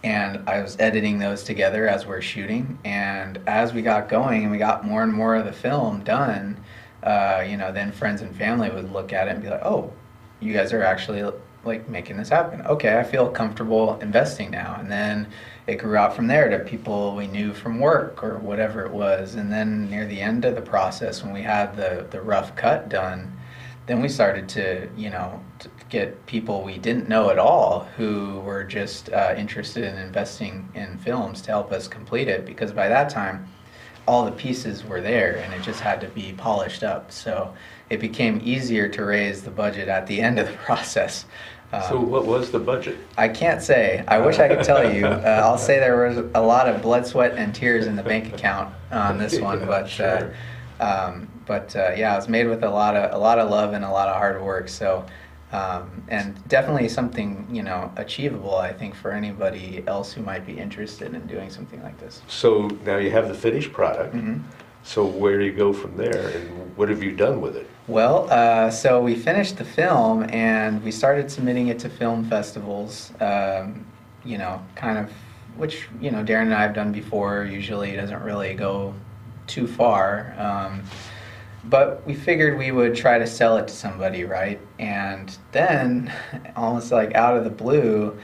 And 0.04 0.48
i 0.50 0.62
was 0.62 0.78
editing 0.80 1.20
those 1.20 1.44
together 1.44 1.88
as 1.88 2.06
we're 2.06 2.22
shooting. 2.22 2.78
And 2.84 3.40
as 3.48 3.74
we 3.74 3.82
got 3.82 4.10
going 4.10 4.44
and 4.44 4.52
we 4.52 4.58
got 4.58 4.86
more 4.86 5.04
and 5.04 5.14
more 5.14 5.36
of 5.36 5.46
the 5.46 5.54
film 5.54 6.04
done 6.04 6.60
uh, 7.04 7.44
you 7.48 7.58
know 7.58 7.72
then 7.72 7.92
friends 7.92 8.22
and 8.22 8.36
family 8.36 8.70
would 8.70 8.92
look 8.92 9.14
at 9.14 9.28
it 9.28 9.32
and 9.32 9.44
be 9.44 9.50
like 9.50 9.64
oh 9.64 9.92
you 10.40 10.54
guys 10.54 10.74
are 10.74 10.84
actually 10.84 11.24
like 11.66 11.88
making 11.88 12.18
this 12.18 12.30
happen. 12.30 12.62
Okay 12.66 12.98
i 13.00 13.04
feel 13.04 13.30
comfortable 13.30 13.98
investing 14.00 14.52
now. 14.52 14.76
And 14.80 14.92
then 14.92 15.28
it 15.68 15.76
grew 15.76 15.96
out 15.96 16.14
from 16.14 16.28
there 16.28 16.50
to 16.50 16.60
people 16.60 17.16
we 17.16 17.28
knew 17.28 17.54
from 17.54 17.80
work 17.80 18.22
or 18.24 18.38
whatever 18.40 18.86
it 18.86 18.92
was. 18.92 19.36
And 19.36 19.52
then 19.52 19.90
near 19.90 20.06
the 20.06 20.20
end 20.20 20.44
of 20.46 20.56
the 20.56 20.62
process 20.62 21.24
when 21.24 21.34
we 21.34 21.42
had 21.42 21.76
the 21.76 22.06
the 22.12 22.22
rough 22.22 22.56
cut 22.56 22.90
done 22.90 23.38
then 23.86 24.02
we 24.02 24.08
started 24.08 24.48
to 24.48 24.90
you 24.96 25.10
know 25.10 25.42
to 25.60 25.70
get 25.90 26.26
people 26.26 26.64
we 26.64 26.78
didn't 26.78 27.10
know 27.10 27.30
at 27.30 27.38
all 27.38 27.82
who 27.98 28.40
were 28.40 28.64
just 28.64 29.12
uh, 29.12 29.34
interested 29.38 29.84
in 29.84 29.98
investing 29.98 30.68
in 30.74 30.98
films 30.98 31.42
to 31.42 31.52
help 31.52 31.72
us 31.72 31.88
complete 31.88 32.28
it. 32.28 32.46
Because 32.46 32.72
by 32.72 32.88
that 32.88 33.10
time 33.10 33.48
all 34.06 34.26
the 34.26 34.32
pieces 34.32 34.84
were 34.84 35.02
there 35.02 35.38
and 35.38 35.54
it 35.54 35.62
just 35.62 35.80
had 35.80 36.02
to 36.02 36.08
be 36.10 36.34
polished 36.38 36.84
up 36.84 37.12
so 37.12 37.54
it 37.90 38.00
became 38.00 38.42
easier 38.44 38.88
to 38.90 39.04
raise 39.06 39.44
the 39.44 39.52
budget 39.52 39.88
at 39.88 40.08
the 40.08 40.20
end 40.22 40.38
of 40.40 40.48
the 40.48 40.54
process 40.66 41.26
So 41.90 41.98
Um, 41.98 42.10
what 42.12 42.26
was 42.26 42.52
the 42.52 42.60
budget? 42.60 42.98
I 43.18 43.28
can't 43.30 43.62
say. 43.62 44.04
I 44.08 44.20
wish 44.20 44.38
I 44.40 44.48
could 44.48 44.64
tell 44.64 44.94
you. 44.94 45.06
Uh, 45.26 45.42
I'll 45.44 45.58
say 45.58 45.80
there 45.80 46.08
was 46.08 46.18
a 46.36 46.42
lot 46.42 46.68
of 46.70 46.82
blood, 46.84 47.08
sweat, 47.08 47.34
and 47.36 47.54
tears 47.56 47.88
in 47.88 47.96
the 47.96 48.04
bank 48.04 48.32
account 48.34 48.74
on 48.92 49.18
this 49.18 49.40
one, 49.40 49.60
Yeah, 49.62 49.66
but 49.66 49.90
sure. 49.90 50.36
uh, 50.80 50.86
um, 51.10 51.28
but 51.48 51.76
uh, 51.76 51.92
yeah, 51.98 52.14
it 52.14 52.18
was 52.18 52.30
made 52.30 52.48
with 52.48 52.64
a 52.64 52.70
lot 52.70 52.96
of 52.96 53.12
a 53.14 53.18
lot 53.18 53.40
of 53.40 53.50
love 53.50 53.74
and 53.74 53.84
a 53.84 53.90
lot 53.90 54.08
of 54.08 54.16
hard 54.18 54.42
work. 54.44 54.70
So. 54.70 55.06
Um, 55.54 56.04
and 56.08 56.36
definitely 56.48 56.90
something 56.90 57.48
you 57.52 57.62
know 57.62 57.92
achievable, 57.96 58.56
I 58.56 58.74
think, 58.74 58.96
for 58.96 59.12
anybody 59.12 59.84
else 59.86 60.12
who 60.12 60.24
might 60.24 60.46
be 60.46 60.58
interested 60.58 61.14
in 61.14 61.28
doing 61.28 61.52
something 61.52 61.82
like 61.84 62.00
this. 62.00 62.22
So 62.28 62.68
now 62.84 62.98
you 62.98 63.12
have 63.12 63.28
the 63.28 63.36
finished 63.36 63.72
product. 63.72 64.14
hmm 64.14 64.38
So 64.84 65.06
where 65.06 65.38
do 65.38 65.46
you 65.46 65.54
go 65.54 65.72
from 65.72 65.96
there 65.96 66.30
and 66.30 66.76
what 66.76 66.90
have 66.90 67.04
you 67.04 67.12
done 67.16 67.40
with 67.40 67.56
it? 67.56 67.70
Well, 67.88 68.28
uh, 68.32 68.72
so 68.72 69.02
we 69.02 69.16
finished 69.16 69.58
the 69.58 69.66
film 69.66 70.24
and 70.30 70.84
we 70.84 70.92
started 70.92 71.30
submitting 71.30 71.68
it 71.68 71.80
to 71.80 71.90
film 71.90 72.26
festivals. 72.26 73.12
Um, 73.22 73.86
you 74.26 74.38
know, 74.38 74.60
kind 74.76 74.98
of, 74.98 75.12
which 75.56 75.88
you 76.02 76.10
know 76.10 76.24
Darren 76.24 76.44
and 76.44 76.54
I 76.56 76.64
have 76.64 76.74
done 76.74 76.92
before. 76.92 77.46
Usually, 77.46 77.92
it 77.92 77.98
doesn't 77.98 78.24
really 78.24 78.56
go 78.56 78.94
too 79.46 79.68
far. 79.68 80.34
Um, 80.38 80.84
but 81.66 82.06
we 82.06 82.14
figured 82.14 82.58
we 82.58 82.72
would 82.72 82.96
try 82.96 83.18
to 83.18 83.28
sell 83.28 83.58
it 83.58 83.68
to 83.68 83.74
somebody, 83.74 84.26
right? 84.26 84.60
And 84.80 85.36
then, 85.52 86.14
almost 86.56 86.92
like 86.92 87.16
out 87.16 87.38
of 87.38 87.44
the 87.44 87.50
blue, 87.50 88.18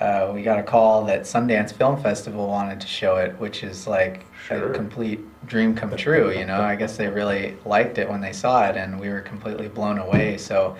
uh, 0.00 0.30
we 0.34 0.42
got 0.42 0.58
a 0.58 0.62
call 0.62 1.04
that 1.04 1.22
Sundance 1.22 1.72
Film 1.72 2.00
Festival 2.02 2.48
wanted 2.48 2.80
to 2.80 2.86
show 2.86 3.16
it, 3.16 3.38
which 3.38 3.62
is 3.62 3.86
like 3.86 4.26
Sure. 4.46 4.72
a 4.72 4.74
complete 4.74 5.20
dream 5.46 5.74
come 5.74 5.96
true. 5.96 6.32
You 6.32 6.44
know, 6.44 6.60
I 6.60 6.74
guess 6.74 6.96
they 6.96 7.06
really 7.08 7.56
liked 7.64 7.98
it 7.98 8.08
when 8.08 8.20
they 8.20 8.32
saw 8.32 8.68
it, 8.68 8.76
and 8.76 8.98
we 8.98 9.08
were 9.08 9.20
completely 9.20 9.68
blown 9.68 9.98
away. 9.98 10.36
So, 10.38 10.76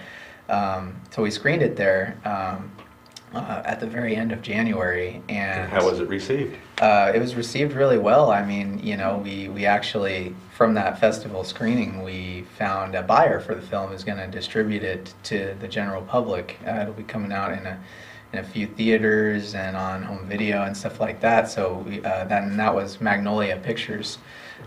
um, 0.49 0.97
so 1.11 1.23
we 1.23 1.31
screened 1.31 1.63
it 1.63 1.77
there 1.77 2.17
um, 2.25 2.73
uh, 3.35 3.63
at 3.65 3.81
the 3.81 3.87
very 3.87 4.15
end 4.17 4.33
of 4.33 4.43
January, 4.43 5.23
and 5.29 5.71
how 5.71 5.85
was 5.85 6.01
it 6.01 6.09
received? 6.09 6.57
uh, 6.83 7.13
it 7.15 7.21
was 7.21 7.37
received 7.37 7.75
really 7.75 7.97
well. 7.97 8.33
I 8.33 8.45
mean, 8.45 8.81
you 8.83 8.97
know, 8.97 9.19
we, 9.19 9.49
we 9.49 9.67
actually, 9.67 10.35
from 10.51 10.75
that 10.75 10.99
festival 10.99 11.45
screening, 11.45 12.03
we 12.03 12.45
found 12.59 12.97
a 12.97 13.03
buyer 13.03 13.39
for 13.39 13.55
the 13.55 13.63
film 13.63 13.91
who's 13.91 14.03
going 14.03 14.19
to 14.19 14.27
distribute 14.27 14.83
it 14.83 15.15
to 15.25 15.55
the 15.61 15.69
general 15.69 16.03
public. 16.03 16.59
Uh, 16.67 16.81
it'll 16.83 16.95
be 16.95 17.05
coming 17.05 17.31
out 17.31 17.53
in 17.53 17.65
a, 17.67 17.81
in 18.33 18.41
a 18.41 18.45
few 18.45 18.67
theaters 18.67 19.55
and 19.55 19.77
on 19.77 20.03
home 20.03 20.27
video 20.27 20.65
and 20.65 20.77
stuff 20.77 20.99
like 20.99 21.21
that. 21.21 21.49
So 21.49 21.85
we, 21.87 21.99
uh, 21.99 22.25
that, 22.25 22.43
and 22.43 22.59
that 22.59 22.75
was 22.75 23.01
Magnolia 23.01 23.59
Pictures. 23.59 24.19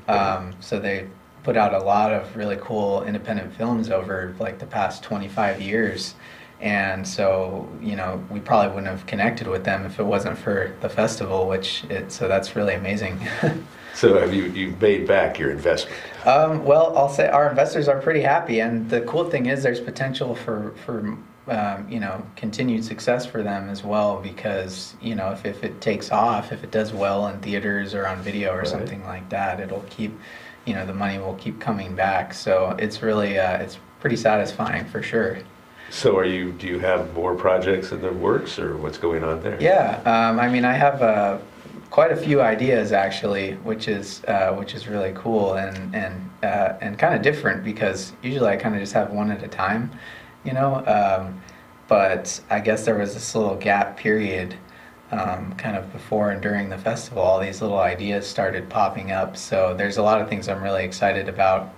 Um, 0.08 0.54
so 0.62 0.80
they 0.80 1.08
put 1.44 1.58
out 1.58 1.74
a 1.74 1.80
lot 1.80 2.14
of 2.14 2.36
really 2.36 2.58
cool 2.62 3.04
independent 3.04 3.54
films 3.56 3.90
over 3.90 4.34
like 4.40 4.58
the 4.60 4.66
past 4.66 5.04
25 5.04 5.62
years. 5.62 6.16
And 6.60 7.08
so, 7.08 7.68
you 7.82 7.96
know, 7.96 8.24
we 8.30 8.40
probably 8.40 8.70
wouldn't 8.74 8.88
have 8.88 9.06
connected 9.06 9.48
with 9.48 9.66
them 9.66 9.86
if 9.86 10.00
it 10.00 10.04
wasn't 10.04 10.38
for 10.38 10.76
the 10.82 10.90
festival, 10.90 11.48
which 11.48 11.84
it, 11.90 12.12
so 12.12 12.28
that's 12.28 12.56
really 12.56 12.74
amazing. 12.76 13.20
So 13.94 14.20
have 14.20 14.34
you, 14.34 14.46
you've 14.48 14.82
made 14.82 15.08
back 15.08 15.40
your 15.40 15.52
investment? 15.52 16.04
um, 16.26 16.66
well, 16.66 16.96
I'll 16.98 17.08
say 17.10 17.28
our 17.30 17.50
investors 17.50 17.88
are 17.88 18.02
pretty 18.02 18.20
happy. 18.22 18.60
And 18.60 18.90
the 18.90 19.02
cool 19.02 19.30
thing 19.30 19.46
is 19.46 19.64
there's 19.64 19.80
potential 19.80 20.36
for, 20.36 20.74
for 20.86 21.18
um, 21.48 21.88
you 21.90 22.00
know, 22.02 22.26
continued 22.36 22.84
success 22.84 23.26
for 23.26 23.42
them 23.44 23.70
as 23.70 23.84
well 23.84 24.20
because, 24.20 24.96
you 25.02 25.16
know, 25.16 25.32
if, 25.32 25.46
if 25.46 25.64
it 25.64 25.80
takes 25.80 26.12
off, 26.12 26.52
if 26.52 26.64
it 26.64 26.72
does 26.72 26.92
well 26.94 27.28
in 27.28 27.40
theaters 27.42 27.94
or 27.94 28.06
on 28.08 28.22
video 28.22 28.54
or 28.54 28.66
Right. 28.66 28.68
something 28.68 29.02
like 29.06 29.30
that, 29.30 29.60
it'll 29.62 29.86
keep, 29.90 30.20
you 30.66 30.74
know, 30.74 30.86
the 30.86 30.94
money 30.94 31.18
will 31.20 31.36
keep 31.36 31.60
coming 31.62 31.96
back. 31.96 32.34
So 32.34 32.76
it's 32.80 33.02
really, 33.02 33.40
uh, 33.40 33.58
it's 33.60 33.78
pretty 34.02 34.18
satisfying 34.18 34.86
for 34.86 35.02
sure. 35.02 35.38
So 35.90 36.18
are 36.18 36.26
you, 36.26 36.52
do 36.54 36.68
you 36.68 36.80
have 36.80 37.14
more 37.14 37.36
projects 37.36 37.92
in 37.92 38.02
the 38.02 38.12
works 38.12 38.60
or 38.60 38.78
what's 38.78 38.98
going 38.98 39.24
on 39.24 39.42
there? 39.42 39.58
Yeah, 39.62 40.02
um, 40.06 40.40
I 40.40 40.50
mean, 40.50 40.66
I 40.66 40.74
have 40.74 41.02
uh, 41.02 41.38
quite 41.90 42.12
a 42.12 42.18
few 42.18 42.42
ideas 42.42 42.92
actually, 42.92 43.54
which 43.64 43.88
is 43.88 44.22
uh, 44.26 44.54
which 44.54 44.74
is 44.74 44.88
really 44.88 45.14
cool 45.16 45.54
and 45.54 45.96
and 45.96 46.30
uh, 46.44 46.74
and 46.82 47.00
kind 47.00 47.16
of 47.16 47.22
different 47.22 47.64
because 47.64 48.12
usually 48.22 48.50
I 48.50 48.58
kind 48.58 48.76
of 48.76 48.82
just 48.82 48.94
have 48.94 49.12
one 49.12 49.32
at 49.32 49.42
a 49.44 49.48
time, 49.48 49.92
you 50.44 50.52
know. 50.52 50.84
Um, 50.86 51.42
but 51.88 52.42
I 52.50 52.60
guess 52.60 52.84
there 52.84 52.98
was 52.98 53.14
this 53.14 53.34
little 53.36 53.56
gap 53.56 53.96
period 53.96 54.56
um, 55.12 55.54
kind 55.56 55.78
of 55.78 55.92
before 55.94 56.32
and 56.32 56.42
during 56.42 56.70
the 56.70 56.78
festival, 56.78 57.22
all 57.22 57.40
these 57.40 57.62
little 57.62 57.80
ideas 57.80 58.28
started 58.28 58.70
popping 58.70 59.12
up. 59.12 59.38
So 59.38 59.74
there's 59.78 59.98
a 59.98 60.02
lot 60.04 60.20
of 60.20 60.28
things 60.28 60.50
I'm 60.50 60.64
really 60.64 60.84
excited 60.84 61.30
about 61.30 61.74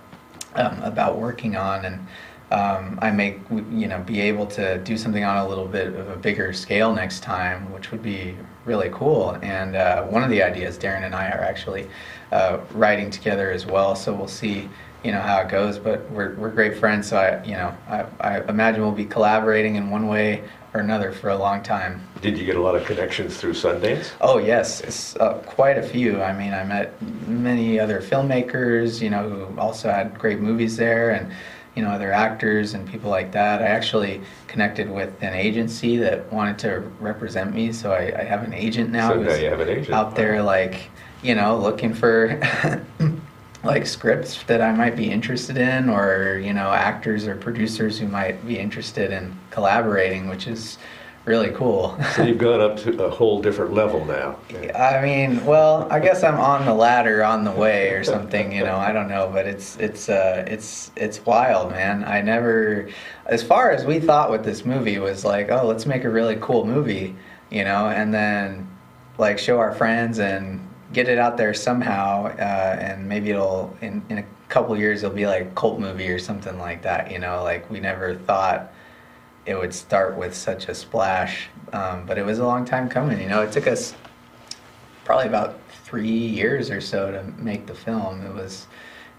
um, 0.54 0.82
about 0.82 1.18
working 1.18 1.56
on, 1.56 1.84
and 1.84 2.06
um, 2.50 2.98
I 3.02 3.10
may 3.10 3.38
you 3.50 3.88
know 3.88 4.00
be 4.00 4.20
able 4.20 4.46
to 4.48 4.78
do 4.78 4.96
something 4.96 5.24
on 5.24 5.38
a 5.38 5.48
little 5.48 5.66
bit 5.66 5.88
of 5.88 6.08
a 6.08 6.16
bigger 6.16 6.52
scale 6.52 6.94
next 6.94 7.22
time, 7.22 7.70
which 7.72 7.90
would 7.90 8.02
be 8.02 8.34
really 8.64 8.90
cool. 8.92 9.36
And 9.42 9.76
uh, 9.76 10.04
one 10.04 10.22
of 10.22 10.30
the 10.30 10.42
ideas, 10.42 10.78
Darren 10.78 11.04
and 11.04 11.14
I 11.14 11.28
are 11.28 11.40
actually 11.40 11.88
uh, 12.32 12.58
writing 12.72 13.10
together 13.10 13.50
as 13.50 13.66
well. 13.66 13.94
So 13.94 14.14
we'll 14.14 14.28
see 14.28 14.68
you 15.04 15.12
know 15.12 15.20
how 15.20 15.40
it 15.40 15.48
goes. 15.48 15.78
But 15.78 16.10
we're 16.10 16.34
we're 16.34 16.50
great 16.50 16.76
friends, 16.76 17.08
so 17.08 17.16
I 17.16 17.44
you 17.44 17.52
know 17.52 17.76
I, 17.88 18.04
I 18.20 18.40
imagine 18.48 18.82
we'll 18.82 18.92
be 18.92 19.04
collaborating 19.04 19.76
in 19.76 19.90
one 19.90 20.08
way 20.08 20.42
or 20.74 20.80
another 20.80 21.12
for 21.12 21.30
a 21.30 21.36
long 21.36 21.62
time. 21.62 22.06
Did 22.20 22.36
you 22.36 22.44
get 22.44 22.56
a 22.56 22.60
lot 22.60 22.74
of 22.74 22.84
connections 22.84 23.38
through 23.38 23.54
Sundance? 23.54 24.10
Oh 24.20 24.38
yes, 24.38 24.80
it's 24.80 25.16
uh, 25.16 25.34
quite 25.46 25.78
a 25.78 25.82
few. 25.82 26.20
I 26.22 26.32
mean, 26.32 26.52
I 26.52 26.64
met 26.64 27.00
many 27.26 27.78
other 27.78 28.00
filmmakers, 28.00 29.00
you 29.00 29.10
know, 29.10 29.28
who 29.28 29.60
also 29.60 29.90
had 29.90 30.18
great 30.18 30.40
movies 30.40 30.76
there, 30.76 31.10
and 31.10 31.30
you 31.78 31.84
know, 31.84 31.90
other 31.90 32.10
actors 32.10 32.74
and 32.74 32.88
people 32.88 33.08
like 33.08 33.30
that. 33.30 33.62
I 33.62 33.66
actually 33.66 34.20
connected 34.48 34.90
with 34.90 35.14
an 35.22 35.32
agency 35.32 35.96
that 35.98 36.30
wanted 36.32 36.58
to 36.58 36.80
represent 36.98 37.54
me, 37.54 37.72
so 37.72 37.92
I, 37.92 38.12
I 38.18 38.24
have 38.24 38.42
an 38.42 38.52
agent 38.52 38.90
now. 38.90 39.10
So 39.10 39.22
now 39.22 39.34
you 39.36 39.48
have 39.48 39.60
an 39.60 39.68
agent. 39.68 39.94
out 39.94 40.16
there, 40.16 40.42
like 40.42 40.90
you 41.22 41.36
know, 41.36 41.56
looking 41.56 41.94
for. 41.94 42.40
like 43.64 43.84
scripts 43.86 44.44
that 44.44 44.62
I 44.62 44.70
might 44.70 44.94
be 44.94 45.10
interested 45.10 45.56
in, 45.56 45.88
or 45.88 46.40
you 46.42 46.52
know, 46.52 46.70
actors 46.70 47.26
or 47.26 47.34
producers 47.34 47.98
who 47.98 48.06
might 48.06 48.46
be 48.46 48.56
interested 48.56 49.12
in 49.12 49.36
collaborating, 49.50 50.28
which 50.28 50.46
is 50.46 50.78
really 51.28 51.50
cool. 51.50 51.96
So 52.16 52.22
you've 52.24 52.38
gone 52.38 52.60
up 52.60 52.76
to 52.78 53.04
a 53.04 53.10
whole 53.10 53.40
different 53.40 53.74
level 53.74 54.04
now. 54.04 54.38
I 54.74 55.00
mean, 55.02 55.44
well, 55.44 55.86
I 55.90 56.00
guess 56.00 56.24
I'm 56.24 56.40
on 56.40 56.64
the 56.64 56.74
ladder, 56.74 57.22
on 57.22 57.44
the 57.44 57.52
way, 57.52 57.90
or 57.90 58.02
something. 58.02 58.50
You 58.50 58.64
know, 58.64 58.76
I 58.76 58.92
don't 58.92 59.08
know, 59.08 59.30
but 59.32 59.46
it's 59.46 59.76
it's 59.76 60.08
uh, 60.08 60.44
it's 60.48 60.90
it's 60.96 61.24
wild, 61.26 61.70
man. 61.70 62.04
I 62.04 62.22
never, 62.22 62.88
as 63.26 63.42
far 63.42 63.70
as 63.70 63.84
we 63.84 64.00
thought 64.00 64.30
with 64.30 64.44
this 64.44 64.64
movie 64.64 64.98
was 64.98 65.24
like, 65.24 65.50
oh, 65.50 65.66
let's 65.66 65.86
make 65.86 66.04
a 66.04 66.10
really 66.10 66.36
cool 66.40 66.64
movie, 66.64 67.14
you 67.50 67.64
know, 67.64 67.88
and 67.88 68.12
then 68.12 68.66
like 69.18 69.38
show 69.38 69.58
our 69.58 69.74
friends 69.74 70.18
and 70.18 70.66
get 70.92 71.08
it 71.08 71.18
out 71.18 71.36
there 71.36 71.52
somehow, 71.52 72.26
uh, 72.26 72.78
and 72.80 73.06
maybe 73.06 73.30
it'll 73.30 73.76
in 73.82 74.02
in 74.08 74.18
a 74.18 74.24
couple 74.48 74.76
years 74.78 75.02
it'll 75.02 75.14
be 75.14 75.26
like 75.26 75.42
a 75.42 75.50
cult 75.50 75.78
movie 75.78 76.08
or 76.08 76.18
something 76.18 76.58
like 76.58 76.82
that. 76.82 77.10
You 77.12 77.18
know, 77.18 77.42
like 77.44 77.70
we 77.70 77.80
never 77.80 78.14
thought 78.14 78.72
it 79.48 79.58
would 79.58 79.72
start 79.72 80.14
with 80.14 80.36
such 80.36 80.68
a 80.68 80.74
splash, 80.74 81.48
um, 81.72 82.04
but 82.04 82.18
it 82.18 82.24
was 82.24 82.38
a 82.38 82.44
long 82.44 82.66
time 82.66 82.86
coming. 82.86 83.18
You 83.18 83.28
know, 83.28 83.40
it 83.40 83.50
took 83.50 83.66
us 83.66 83.94
probably 85.06 85.26
about 85.26 85.58
three 85.84 86.06
years 86.06 86.70
or 86.70 86.82
so 86.82 87.10
to 87.10 87.22
make 87.42 87.66
the 87.66 87.74
film. 87.74 88.26
It 88.26 88.34
was 88.34 88.66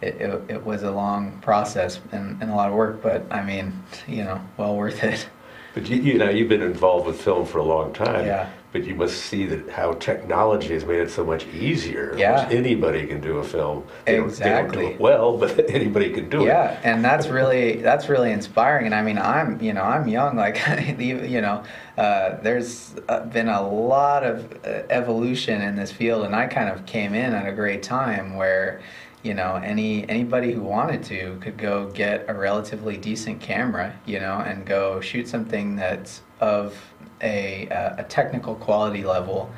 it, 0.01 0.21
it, 0.21 0.43
it 0.47 0.63
was 0.63 0.83
a 0.83 0.91
long 0.91 1.39
process 1.41 1.99
and, 2.11 2.39
and 2.43 2.51
a 2.51 2.55
lot 2.55 2.69
of 2.69 2.75
work, 2.75 3.01
but 3.01 3.25
I 3.31 3.43
mean, 3.43 3.73
you 4.07 4.23
know, 4.23 4.39
well 4.55 4.75
worth 4.75 5.03
it. 5.03 5.27
But 5.73 5.89
you, 5.89 5.97
you 5.97 6.17
know, 6.19 6.29
you've 6.29 6.47
been 6.47 6.61
involved 6.61 7.07
with 7.07 7.19
film 7.19 7.47
for 7.47 7.57
a 7.57 7.63
long 7.63 7.91
time. 7.91 8.25
Yeah. 8.25 8.49
But 8.71 8.83
you 8.83 8.93
must 8.93 9.17
see 9.17 9.45
that 9.47 9.69
how 9.71 9.93
technology 9.93 10.73
has 10.75 10.85
made 10.85 10.99
it 10.99 11.09
so 11.09 11.25
much 11.25 11.47
easier. 11.47 12.13
Yeah. 12.15 12.47
Anybody 12.51 13.07
can 13.07 13.19
do 13.19 13.39
a 13.39 13.43
film. 13.43 13.83
They 14.05 14.17
don't- 14.17 14.31
They 14.31 14.49
don't 14.49 14.71
do 14.71 14.79
it 14.89 14.99
well, 14.99 15.37
but 15.37 15.69
anybody 15.79 16.11
can 16.11 16.29
do 16.29 16.41
it. 16.43 16.47
yeah 16.47 16.79
and 16.83 17.03
that's 17.03 17.27
really 17.27 17.77
that's 17.81 18.09
really 18.09 18.31
inspiring 18.31 18.85
and 18.85 18.93
i 18.95 19.01
mean 19.01 19.17
i'm 19.17 19.59
you 19.61 19.73
know 19.73 19.81
i'm 19.83 20.07
young 20.07 20.35
like 20.35 20.57
you 20.99 21.19
you 21.23 21.41
know 21.41 21.63
uh, 21.97 22.37
there's 22.41 22.95
uh, 23.09 23.25
been 23.25 23.49
a 23.49 23.61
lot 23.67 24.23
of 24.23 24.51
uh, 24.65 24.83
evolution 24.89 25.61
in 25.61 25.75
this 25.75 25.91
field 25.91 26.25
and 26.25 26.35
i 26.35 26.45
kind 26.47 26.69
of 26.69 26.85
came 26.85 27.13
in 27.13 27.33
at 27.33 27.47
a 27.47 27.51
great 27.51 27.81
time 27.83 28.35
where 28.35 28.79
you 29.23 29.33
know 29.33 29.55
any 29.63 30.07
anybody 30.09 30.51
who 30.53 30.61
wanted 30.61 31.03
to 31.03 31.37
could 31.41 31.57
go 31.57 31.89
get 31.89 32.25
a 32.29 32.33
relatively 32.33 32.95
decent 32.97 33.41
camera 33.41 33.93
you 34.05 34.19
know 34.19 34.37
and 34.45 34.65
go 34.65 35.01
shoot 35.01 35.27
something 35.27 35.75
that's 35.75 36.21
of 36.39 36.75
a, 37.21 37.67
uh, 37.69 37.95
a 37.97 38.03
technical 38.03 38.55
quality 38.55 39.03
level 39.03 39.51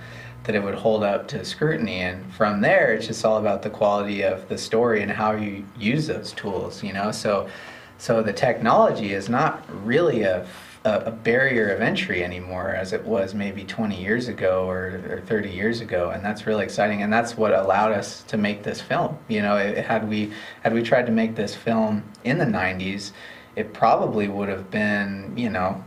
that 0.44 0.56
it 0.56 0.64
would 0.64 0.76
hold 0.76 1.04
up 1.04 1.28
to 1.30 1.46
scrutiny. 1.46 2.00
And 2.00 2.32
from 2.34 2.62
there 2.62 2.94
it's 2.94 3.08
just 3.08 3.24
all 3.24 3.38
about 3.38 3.62
the 3.62 3.70
quality 3.70 4.24
of 4.24 4.48
the 4.50 4.58
story 4.58 5.02
and 5.02 5.12
how 5.12 5.34
you 5.34 5.66
use 5.78 6.08
those 6.08 6.32
tools 6.34 6.84
you 6.84 6.94
know? 6.94 7.12
So 7.12 7.50
so 7.98 8.24
the 8.24 8.34
technology 8.34 9.14
is 9.14 9.30
not 9.30 9.64
really 9.86 10.24
a, 10.24 10.48
a, 10.86 11.12
barrier 11.12 11.70
of 11.70 11.82
entry 11.82 12.24
anymore 12.24 12.70
as 12.70 12.94
it 12.94 13.06
was 13.06 13.36
maybe 13.36 13.64
20 13.64 14.02
years 14.02 14.28
ago 14.28 14.68
or, 14.68 15.00
or 15.08 15.22
30 15.28 15.52
years 15.52 15.82
ago. 15.82 16.10
And 16.10 16.26
that's 16.26 16.48
really 16.48 16.64
exciting. 16.64 17.04
And 17.04 17.14
that's 17.14 17.38
what 17.38 17.54
allowed 17.54 17.92
us 17.92 18.24
to 18.24 18.38
make 18.38 18.64
this 18.64 18.82
film 18.82 19.20
you 19.28 19.44
know? 19.44 19.58
It, 19.58 19.86
had 19.86 20.10
we 20.10 20.32
had 20.64 20.74
we 20.74 20.82
tried 20.82 21.06
to 21.06 21.12
make 21.12 21.36
this 21.36 21.54
film 21.54 22.04
in 22.24 22.40
the 22.40 22.46
90s 22.46 23.12
it 23.56 23.74
probably 23.74 24.28
would 24.28 24.50
have 24.50 24.72
been 24.72 25.34
you 25.36 25.50
know 25.50 25.84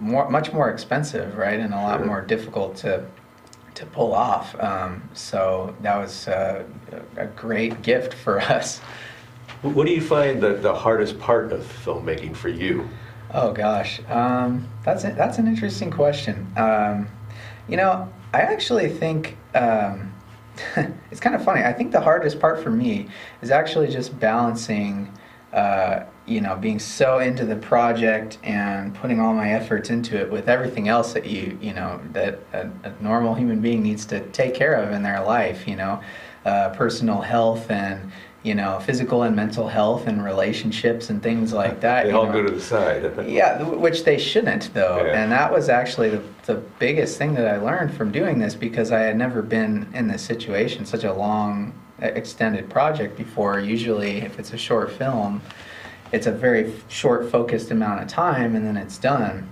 more 0.00 0.28
much 0.30 0.52
more 0.52 0.70
expensive 0.70 1.36
right 1.36 1.60
and 1.60 1.72
a 1.72 1.76
lot 1.76 1.98
Sure. 1.98 2.06
more 2.06 2.20
difficult 2.22 2.76
to 2.76 3.04
to 3.74 3.86
pull 3.86 4.12
off. 4.12 4.58
Um, 4.60 5.08
so 5.14 5.74
that 5.82 5.96
was 5.96 6.26
uh, 6.26 6.64
a 7.16 7.26
great 7.26 7.82
gift 7.82 8.12
for 8.12 8.40
us. 8.56 8.80
What 9.62 9.86
do 9.86 9.92
you 9.92 10.00
find 10.00 10.40
the, 10.40 10.54
the 10.54 10.74
hardest 10.74 11.18
part 11.20 11.52
of 11.52 11.62
filmmaking 11.84 12.34
for 12.36 12.48
you? 12.48 12.88
Oh 13.32 13.52
gosh, 13.52 14.00
um, 14.08 14.66
that's 14.84 15.04
a, 15.04 15.12
that's 15.12 15.38
an 15.38 15.46
interesting 15.46 15.90
question. 15.90 16.46
Um, 16.56 17.08
you 17.68 17.76
know, 17.76 18.10
I 18.32 18.40
actually 18.40 18.88
think 18.88 19.36
um, 19.54 20.12
it's 21.10 21.20
kind 21.20 21.36
of 21.36 21.44
funny. 21.44 21.62
I 21.62 21.72
think 21.72 21.92
the 21.92 22.00
hardest 22.00 22.40
part 22.40 22.62
for 22.62 22.70
me 22.70 23.08
is 23.42 23.50
actually 23.50 23.88
just 23.88 24.18
balancing, 24.18 25.12
uh, 25.52 26.04
you 26.26 26.40
know, 26.42 26.56
being 26.56 26.78
so 26.78 27.20
into 27.20 27.46
the 27.46 27.56
project 27.56 28.36
and 28.42 28.94
putting 28.94 29.18
all 29.18 29.32
my 29.32 29.52
efforts 29.52 29.88
into 29.88 30.18
it 30.20 30.30
with 30.30 30.48
everything 30.48 30.88
else 30.88 31.14
that 31.14 31.24
you 31.26 31.56
you 31.60 31.72
know 31.72 32.00
that 32.12 32.38
a, 32.52 32.68
a 32.84 32.92
normal 33.02 33.34
human 33.34 33.60
being 33.60 33.82
needs 33.82 34.04
to 34.06 34.20
take 34.28 34.54
care 34.54 34.74
of 34.74 34.92
in 34.92 35.02
their 35.02 35.22
life. 35.24 35.66
You 35.66 35.76
know, 35.76 36.00
uh, 36.44 36.68
personal 36.70 37.22
health 37.22 37.70
and 37.70 38.12
you 38.42 38.54
know 38.54 38.78
physical 38.80 39.22
and 39.22 39.34
mental 39.34 39.66
health 39.68 40.06
and 40.06 40.22
relationships 40.22 41.08
and 41.08 41.22
things 41.22 41.54
like 41.54 41.80
that. 41.86 42.04
They 42.04 42.12
all 42.12 42.26
know. 42.26 42.32
go 42.32 42.42
to 42.42 42.50
the 42.54 42.60
side. 42.60 43.10
Yeah, 43.26 43.62
which 43.62 44.04
they 44.04 44.18
shouldn't 44.18 44.74
though, 44.74 45.02
Yeah. 45.06 45.22
and 45.22 45.32
that 45.32 45.50
was 45.50 45.70
actually 45.70 46.10
the, 46.10 46.22
the 46.44 46.54
biggest 46.78 47.16
thing 47.16 47.32
that 47.34 47.46
I 47.48 47.56
learned 47.56 47.94
from 47.94 48.12
doing 48.12 48.38
this 48.38 48.54
because 48.54 48.92
I 48.92 49.00
had 49.00 49.16
never 49.16 49.40
been 49.40 49.88
in 49.94 50.08
this 50.08 50.20
situation, 50.22 50.84
such 50.84 51.04
a 51.04 51.12
long, 51.14 51.72
extended 52.00 52.68
project 52.70 53.16
before. 53.16 53.60
Usually, 53.60 54.18
if 54.18 54.38
it's 54.38 54.52
a 54.52 54.58
short 54.58 54.92
film, 54.92 55.42
it's 56.12 56.26
a 56.26 56.32
very 56.32 56.72
short, 56.88 57.30
focused 57.30 57.70
amount 57.70 58.02
of 58.02 58.08
time, 58.08 58.56
and 58.56 58.66
then 58.66 58.76
it's 58.76 58.98
done. 58.98 59.48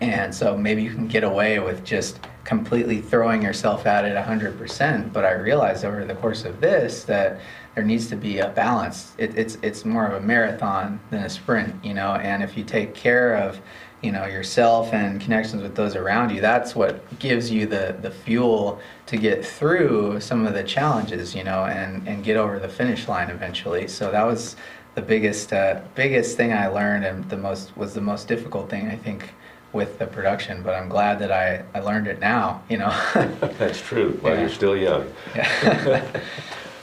And 0.00 0.34
so 0.34 0.56
maybe 0.56 0.82
you 0.82 0.90
can 0.90 1.06
get 1.06 1.24
away 1.24 1.58
with 1.60 1.84
just 1.84 2.20
completely 2.44 3.00
throwing 3.00 3.42
yourself 3.42 3.86
at 3.86 4.04
it 4.04 4.16
100%. 4.16 5.12
But 5.12 5.24
I 5.24 5.32
realized 5.32 5.84
over 5.84 6.04
the 6.04 6.14
course 6.14 6.44
of 6.44 6.60
this 6.60 7.04
that 7.04 7.40
there 7.74 7.84
needs 7.84 8.08
to 8.08 8.16
be 8.16 8.38
a 8.38 8.48
balance. 8.48 9.12
It, 9.18 9.36
it's, 9.36 9.56
it's 9.62 9.84
more 9.84 10.06
of 10.06 10.22
a 10.22 10.24
marathon 10.24 11.00
than 11.10 11.24
a 11.24 11.30
sprint, 11.30 11.82
you 11.84 11.94
know, 11.94 12.12
and 12.12 12.42
if 12.42 12.56
you 12.56 12.64
take 12.64 12.94
care 12.94 13.36
of, 13.36 13.60
you 14.04 14.12
know, 14.12 14.26
yourself 14.26 14.92
and 14.92 15.20
connections 15.20 15.62
with 15.62 15.74
those 15.74 15.96
around 15.96 16.30
you, 16.30 16.40
that's 16.40 16.74
what 16.76 17.18
gives 17.18 17.50
you 17.50 17.66
the, 17.66 17.96
the 18.02 18.10
fuel 18.10 18.78
to 19.06 19.16
get 19.16 19.44
through 19.44 20.20
some 20.20 20.46
of 20.46 20.52
the 20.52 20.62
challenges, 20.62 21.34
you 21.34 21.42
know, 21.42 21.64
and, 21.64 22.06
and 22.06 22.22
get 22.22 22.36
over 22.36 22.58
the 22.58 22.68
finish 22.68 23.08
line 23.08 23.30
eventually. 23.30 23.88
So 23.88 24.10
that 24.10 24.22
was 24.24 24.56
the 24.94 25.02
biggest, 25.02 25.52
uh, 25.52 25.80
biggest 25.94 26.36
thing 26.36 26.52
I 26.52 26.66
learned 26.66 27.04
and 27.06 27.28
the 27.30 27.38
most, 27.38 27.74
was 27.76 27.94
the 27.94 28.00
most 28.02 28.28
difficult 28.28 28.68
thing, 28.68 28.88
I 28.88 28.96
think, 28.96 29.30
with 29.72 29.98
the 29.98 30.06
production, 30.06 30.62
but 30.62 30.74
I'm 30.74 30.88
glad 30.88 31.18
that 31.18 31.32
I, 31.32 31.64
I 31.74 31.80
learned 31.80 32.06
it 32.06 32.20
now, 32.20 32.62
you 32.68 32.78
know. 32.78 32.90
That's 33.58 33.80
true, 33.80 34.18
while 34.20 34.34
Yeah. 34.34 34.40
you're 34.40 34.48
still 34.50 34.76
young. 34.76 35.10
Yeah. 35.34 36.06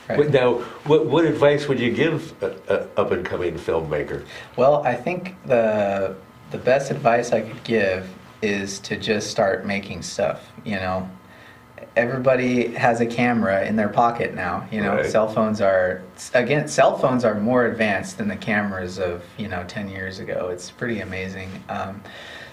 Right. 0.10 0.30
Now, 0.30 0.56
what, 0.88 1.06
what 1.06 1.24
advice 1.24 1.70
would 1.70 1.80
you 1.80 1.90
give 1.94 2.34
a, 2.44 2.54
a 2.68 3.00
up-and-coming 3.00 3.54
filmmaker? 3.54 4.26
Well, 4.58 4.84
I 4.84 4.94
think 4.94 5.38
the 5.46 6.18
the 6.52 6.58
best 6.58 6.92
advice 6.92 7.32
I 7.32 7.42
could 7.42 7.64
give 7.64 8.08
is 8.42 8.80
to 8.80 8.98
just 8.98 9.32
start 9.32 9.66
making 9.66 10.02
stuff, 10.02 10.52
you 10.66 10.76
know. 10.76 11.10
Everybody 11.96 12.68
has 12.74 13.02
a 13.02 13.06
camera 13.06 13.66
in 13.66 13.76
their 13.76 13.90
pocket 13.90 14.34
now, 14.34 14.68
you 14.72 14.82
know. 14.82 14.96
Right. 14.96 15.06
Cell 15.06 15.28
phones 15.28 15.62
are 15.62 16.02
again, 16.34 16.68
cell 16.68 16.98
phones 16.98 17.26
are 17.26 17.36
more 17.36 17.66
advanced 17.66 18.18
than 18.18 18.28
the 18.28 18.36
cameras 18.36 19.00
of, 19.00 19.24
you 19.38 19.48
know, 19.48 19.66
10 19.68 19.90
years 19.90 20.20
ago. 20.20 20.50
It's 20.52 20.72
pretty 20.72 21.02
amazing. 21.02 21.50
Um, 21.70 22.02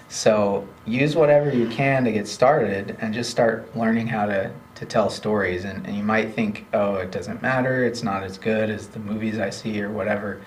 so 0.09 0.67
use 0.85 1.15
whatever 1.15 1.53
you 1.55 1.67
can 1.69 2.03
to 2.03 2.11
get 2.11 2.27
started 2.27 2.97
and 2.99 3.13
just 3.13 3.29
start 3.29 3.75
learning 3.77 4.07
how 4.07 4.25
to, 4.25 4.51
to 4.75 4.85
tell 4.85 5.09
stories. 5.09 5.65
And, 5.65 5.85
and 5.85 5.95
you 5.95 6.03
might 6.03 6.33
think, 6.33 6.65
oh, 6.73 6.95
it 6.95 7.11
doesn't 7.11 7.41
matter, 7.43 7.85
it's 7.85 8.01
not 8.01 8.23
as 8.23 8.37
good 8.37 8.71
as 8.71 8.87
the 8.87 8.99
movies 8.99 9.37
I 9.37 9.51
see 9.51 9.81
or 9.81 9.91
whatever. 9.91 10.41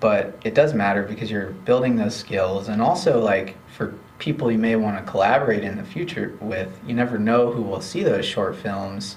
But 0.00 0.38
it 0.44 0.54
does 0.54 0.74
matter 0.74 1.02
because 1.02 1.30
you're 1.30 1.50
building 1.50 1.96
those 1.96 2.14
skills. 2.14 2.68
And 2.68 2.82
also, 2.82 3.20
like, 3.20 3.56
for 3.68 3.94
people 4.18 4.50
you 4.50 4.58
may 4.58 4.76
want 4.76 4.98
to 4.98 5.10
collaborate 5.10 5.64
in 5.64 5.76
the 5.76 5.84
future 5.84 6.36
with, 6.40 6.78
you 6.86 6.94
never 6.94 7.18
know 7.18 7.52
who 7.52 7.62
will 7.62 7.80
see 7.80 8.02
those 8.02 8.24
short 8.24 8.56
films 8.56 9.16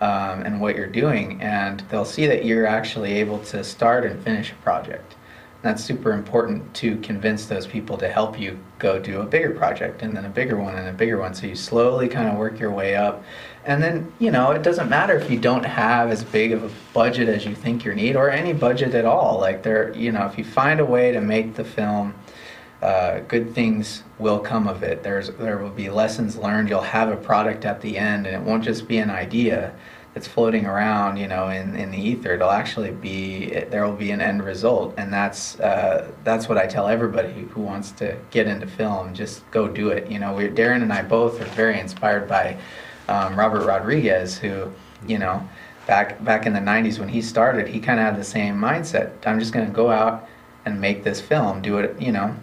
um, 0.00 0.42
and 0.42 0.60
what 0.60 0.76
you're 0.76 0.86
doing, 0.86 1.40
and 1.42 1.80
they'll 1.90 2.04
see 2.04 2.26
that 2.26 2.44
you're 2.44 2.66
actually 2.66 3.12
able 3.14 3.38
to 3.40 3.62
start 3.62 4.04
and 4.04 4.22
finish 4.22 4.50
a 4.50 4.54
project. 4.56 5.14
That's 5.62 5.84
super 5.84 6.12
important 6.12 6.72
to 6.76 6.96
convince 6.98 7.44
those 7.44 7.66
people 7.66 7.98
to 7.98 8.08
help 8.08 8.40
you 8.40 8.58
go 8.78 8.98
do 8.98 9.20
a 9.20 9.26
bigger 9.26 9.50
project 9.50 10.00
and 10.00 10.16
then 10.16 10.24
a 10.24 10.30
bigger 10.30 10.56
one 10.56 10.74
and 10.74 10.88
a 10.88 10.92
bigger 10.92 11.18
one. 11.18 11.34
So 11.34 11.46
you 11.46 11.54
slowly 11.54 12.08
kind 12.08 12.28
of 12.28 12.38
work 12.38 12.58
your 12.58 12.70
way 12.70 12.96
up. 12.96 13.22
And 13.66 13.82
then, 13.82 14.10
you 14.18 14.30
know, 14.30 14.52
it 14.52 14.62
doesn't 14.62 14.88
matter 14.88 15.18
if 15.18 15.30
you 15.30 15.38
don't 15.38 15.64
have 15.64 16.10
as 16.10 16.24
big 16.24 16.52
of 16.52 16.64
a 16.64 16.70
budget 16.94 17.28
as 17.28 17.44
you 17.44 17.54
think 17.54 17.84
you 17.84 17.94
need 17.94 18.16
or 18.16 18.30
any 18.30 18.54
budget 18.54 18.94
at 18.94 19.04
all. 19.04 19.38
Like, 19.38 19.62
there, 19.62 19.94
you 19.94 20.12
know, 20.12 20.24
if 20.24 20.38
you 20.38 20.44
find 20.44 20.80
a 20.80 20.84
way 20.84 21.12
to 21.12 21.20
make 21.20 21.54
the 21.54 21.64
film, 21.64 22.14
uh, 22.80 23.20
good 23.20 23.54
things 23.54 24.02
will 24.18 24.38
come 24.38 24.66
of 24.66 24.82
it. 24.82 25.02
There's, 25.02 25.28
there 25.32 25.58
will 25.58 25.68
be 25.68 25.90
lessons 25.90 26.38
learned. 26.38 26.70
You'll 26.70 26.80
have 26.80 27.10
a 27.10 27.16
product 27.16 27.66
at 27.66 27.82
the 27.82 27.98
end, 27.98 28.26
and 28.26 28.34
it 28.34 28.40
won't 28.40 28.64
just 28.64 28.88
be 28.88 28.96
an 28.96 29.10
idea 29.10 29.74
that's 30.14 30.26
floating 30.26 30.66
around, 30.66 31.16
you 31.18 31.28
know, 31.28 31.48
in, 31.48 31.76
in 31.76 31.90
the 31.90 31.98
ether. 31.98 32.34
It'll 32.34 32.50
actually 32.50 32.90
be 32.90 33.50
there 33.70 33.86
will 33.86 33.96
be 33.96 34.10
an 34.10 34.20
end 34.20 34.44
result, 34.44 34.94
and 34.96 35.12
that's 35.12 35.58
uh, 35.60 36.10
that's 36.24 36.48
what 36.48 36.58
I 36.58 36.66
tell 36.66 36.88
everybody 36.88 37.32
who 37.32 37.60
wants 37.60 37.92
to 37.92 38.16
get 38.30 38.46
into 38.46 38.66
film. 38.66 39.14
Just 39.14 39.48
go 39.50 39.68
do 39.68 39.90
it. 39.90 40.10
You 40.10 40.18
know, 40.18 40.34
we 40.34 40.48
Darren 40.48 40.82
and 40.82 40.92
I 40.92 41.02
both 41.02 41.40
are 41.40 41.44
very 41.56 41.78
inspired 41.78 42.28
by 42.28 42.56
um, 43.08 43.38
Robert 43.38 43.64
Rodriguez, 43.64 44.38
who, 44.38 44.72
you 45.06 45.18
know, 45.18 45.48
back 45.86 46.22
back 46.24 46.46
in 46.46 46.52
the 46.52 46.60
'90s 46.60 46.98
when 46.98 47.08
he 47.08 47.22
started, 47.22 47.68
he 47.68 47.78
kind 47.80 48.00
of 48.00 48.06
had 48.06 48.16
the 48.16 48.24
same 48.24 48.56
mindset. 48.56 49.12
I'm 49.26 49.38
just 49.38 49.52
going 49.52 49.66
to 49.66 49.72
go 49.72 49.90
out 49.90 50.28
and 50.64 50.80
make 50.80 51.04
this 51.04 51.20
film, 51.20 51.62
do 51.62 51.78
it, 51.78 52.00
you 52.00 52.12
know, 52.12 52.36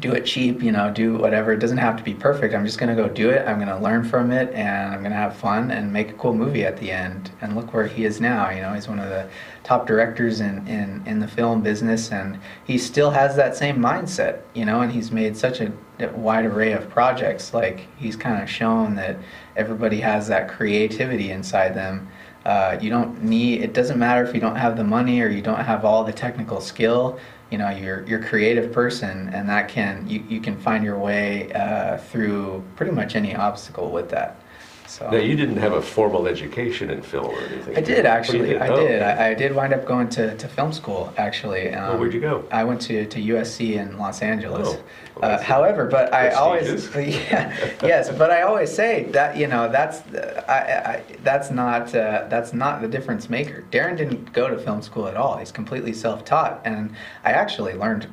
do 0.00 0.12
it 0.12 0.24
cheap, 0.24 0.62
you 0.62 0.70
know, 0.70 0.90
do 0.92 1.16
whatever. 1.16 1.52
It 1.52 1.58
doesn't 1.58 1.78
have 1.78 1.96
to 1.96 2.02
be 2.02 2.14
perfect. 2.14 2.54
I'm 2.54 2.64
just 2.64 2.78
going 2.78 2.94
to 2.94 3.00
go 3.00 3.08
do 3.08 3.30
it. 3.30 3.46
I'm 3.46 3.56
going 3.56 3.68
to 3.68 3.78
learn 3.78 4.04
from 4.04 4.30
it 4.30 4.52
and 4.54 4.94
I'm 4.94 5.00
going 5.00 5.10
to 5.10 5.16
have 5.16 5.36
fun 5.36 5.70
and 5.70 5.92
make 5.92 6.10
a 6.10 6.12
cool 6.14 6.34
movie 6.34 6.64
at 6.64 6.76
the 6.76 6.90
end. 6.90 7.30
And 7.40 7.56
look 7.56 7.72
where 7.74 7.86
he 7.86 8.04
is 8.04 8.20
now. 8.20 8.50
You 8.50 8.62
know, 8.62 8.74
he's 8.74 8.88
one 8.88 8.98
of 8.98 9.08
the 9.08 9.28
top 9.64 9.86
directors 9.86 10.40
in, 10.40 10.66
in, 10.68 11.02
in 11.06 11.20
the 11.20 11.28
film 11.28 11.62
business 11.62 12.12
and 12.12 12.38
he 12.64 12.78
still 12.78 13.10
has 13.10 13.34
that 13.36 13.56
same 13.56 13.78
mindset, 13.78 14.40
you 14.54 14.64
know, 14.64 14.82
and 14.82 14.92
he's 14.92 15.10
made 15.10 15.36
such 15.36 15.60
a 15.60 15.72
wide 16.14 16.44
array 16.44 16.72
of 16.72 16.88
projects. 16.88 17.52
Like 17.52 17.88
he's 17.96 18.16
kind 18.16 18.42
of 18.42 18.48
shown 18.48 18.94
that 18.96 19.18
everybody 19.56 20.00
has 20.00 20.28
that 20.28 20.48
creativity 20.48 21.30
inside 21.30 21.74
them. 21.74 22.08
Uh, 22.44 22.78
you 22.80 22.88
don't 22.88 23.22
need, 23.22 23.62
it 23.62 23.74
doesn't 23.74 23.98
matter 23.98 24.24
if 24.24 24.32
you 24.32 24.40
don't 24.40 24.56
have 24.56 24.76
the 24.76 24.84
money 24.84 25.20
or 25.20 25.28
you 25.28 25.42
don't 25.42 25.64
have 25.64 25.84
all 25.84 26.04
the 26.04 26.12
technical 26.12 26.60
skill 26.60 27.18
you 27.50 27.58
know 27.58 27.70
you're 27.70 28.06
you're 28.06 28.20
a 28.20 28.24
creative 28.24 28.72
person 28.72 29.28
and 29.30 29.48
that 29.48 29.68
can 29.68 30.08
you, 30.08 30.22
you 30.28 30.40
can 30.40 30.58
find 30.58 30.84
your 30.84 30.98
way 30.98 31.52
uh, 31.52 31.98
through 31.98 32.62
pretty 32.76 32.92
much 32.92 33.14
any 33.16 33.34
obstacle 33.34 33.90
with 33.90 34.10
that 34.10 34.40
so 34.88 35.10
Now, 35.10 35.18
you 35.18 35.36
didn't 35.36 35.58
have 35.58 35.72
a 35.72 35.82
formal 35.82 36.26
education 36.26 36.90
in 36.90 37.02
film 37.02 37.26
or 37.26 37.40
anything? 37.40 37.76
I 37.76 37.80
did 37.80 38.06
actually. 38.06 38.50
you 38.50 38.58
I 38.58 38.68
Oh, 38.68 38.86
did. 38.86 39.02
I, 39.02 39.30
I 39.30 39.34
did 39.34 39.54
wind 39.54 39.74
up 39.74 39.84
going 39.84 40.08
to, 40.10 40.34
to 40.36 40.48
film 40.48 40.72
school 40.72 41.12
actually. 41.16 41.72
Um, 41.74 41.88
Well, 41.90 41.98
where'd 41.98 42.14
you 42.14 42.20
go? 42.20 42.44
I 42.50 42.64
went 42.64 42.80
to, 42.82 43.06
to 43.06 43.18
USC 43.20 43.74
in 43.74 43.98
Los 43.98 44.22
Angeles. 44.22 44.66
Oh, 44.68 44.84
well, 45.20 45.30
uh, 45.32 45.42
however, 45.42 45.86
but 45.86 46.12
I 46.14 46.30
always 46.30 46.68
yeah, 46.96 47.54
yes, 47.82 48.10
but 48.10 48.30
I 48.30 48.42
always 48.42 48.72
say 48.72 49.04
that 49.12 49.36
you 49.36 49.46
know 49.46 49.68
that's 49.68 50.02
I, 50.48 50.52
I, 50.52 51.02
that's 51.22 51.50
not 51.50 51.94
uh, 51.94 52.26
that's 52.30 52.52
not 52.52 52.80
the 52.80 52.88
difference 52.88 53.28
maker. 53.28 53.64
Darren 53.70 53.96
didn't 53.96 54.32
go 54.32 54.48
to 54.48 54.56
film 54.58 54.80
school 54.80 55.08
at 55.08 55.16
all. 55.16 55.36
He's 55.36 55.52
completely 55.52 55.92
self 55.92 56.24
taught, 56.24 56.60
and 56.64 56.94
I 57.24 57.32
actually 57.32 57.74
learned 57.74 58.06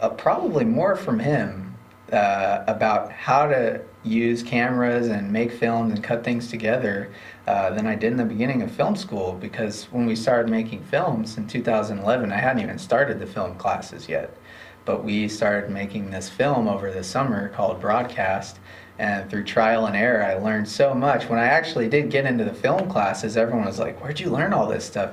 uh, 0.00 0.08
probably 0.10 0.64
more 0.64 0.96
from 0.96 1.18
him 1.18 1.76
uh, 2.12 2.64
about 2.66 3.12
how 3.12 3.46
to 3.46 3.82
use 4.08 4.42
cameras 4.42 5.08
and 5.08 5.32
make 5.32 5.52
films 5.52 5.92
and 5.92 6.02
cut 6.02 6.24
things 6.24 6.48
together 6.48 7.10
uh, 7.46 7.70
than 7.70 7.86
I 7.86 7.94
did 7.94 8.12
in 8.12 8.16
the 8.16 8.24
beginning 8.24 8.62
of 8.62 8.70
film 8.70 8.96
school 8.96 9.38
because 9.40 9.84
when 9.84 10.06
we 10.06 10.16
started 10.16 10.50
making 10.50 10.82
films 10.84 11.36
in 11.36 11.46
2011, 11.46 12.32
I 12.32 12.36
hadn't 12.36 12.62
even 12.62 12.78
started 12.78 13.18
the 13.18 13.26
film 13.26 13.56
classes 13.56 14.08
yet. 14.08 14.36
But 14.84 15.04
we 15.04 15.28
started 15.28 15.70
making 15.70 16.10
this 16.10 16.28
film 16.28 16.66
over 16.66 16.90
the 16.90 17.04
summer 17.04 17.50
called 17.50 17.80
Broadcast. 17.80 18.58
And 18.98 19.30
through 19.30 19.44
trial 19.44 19.86
and 19.86 19.94
error, 19.94 20.24
I 20.24 20.34
learned 20.34 20.68
so 20.68 20.92
much. 20.94 21.28
When 21.28 21.38
I 21.38 21.44
actually 21.44 21.88
did 21.88 22.10
get 22.10 22.24
into 22.24 22.44
the 22.44 22.54
film 22.54 22.90
classes, 22.90 23.36
everyone 23.36 23.66
was 23.66 23.78
like, 23.78 24.02
Where'd 24.02 24.18
you 24.18 24.30
learn 24.30 24.52
all 24.52 24.66
this 24.66 24.84
stuff? 24.84 25.12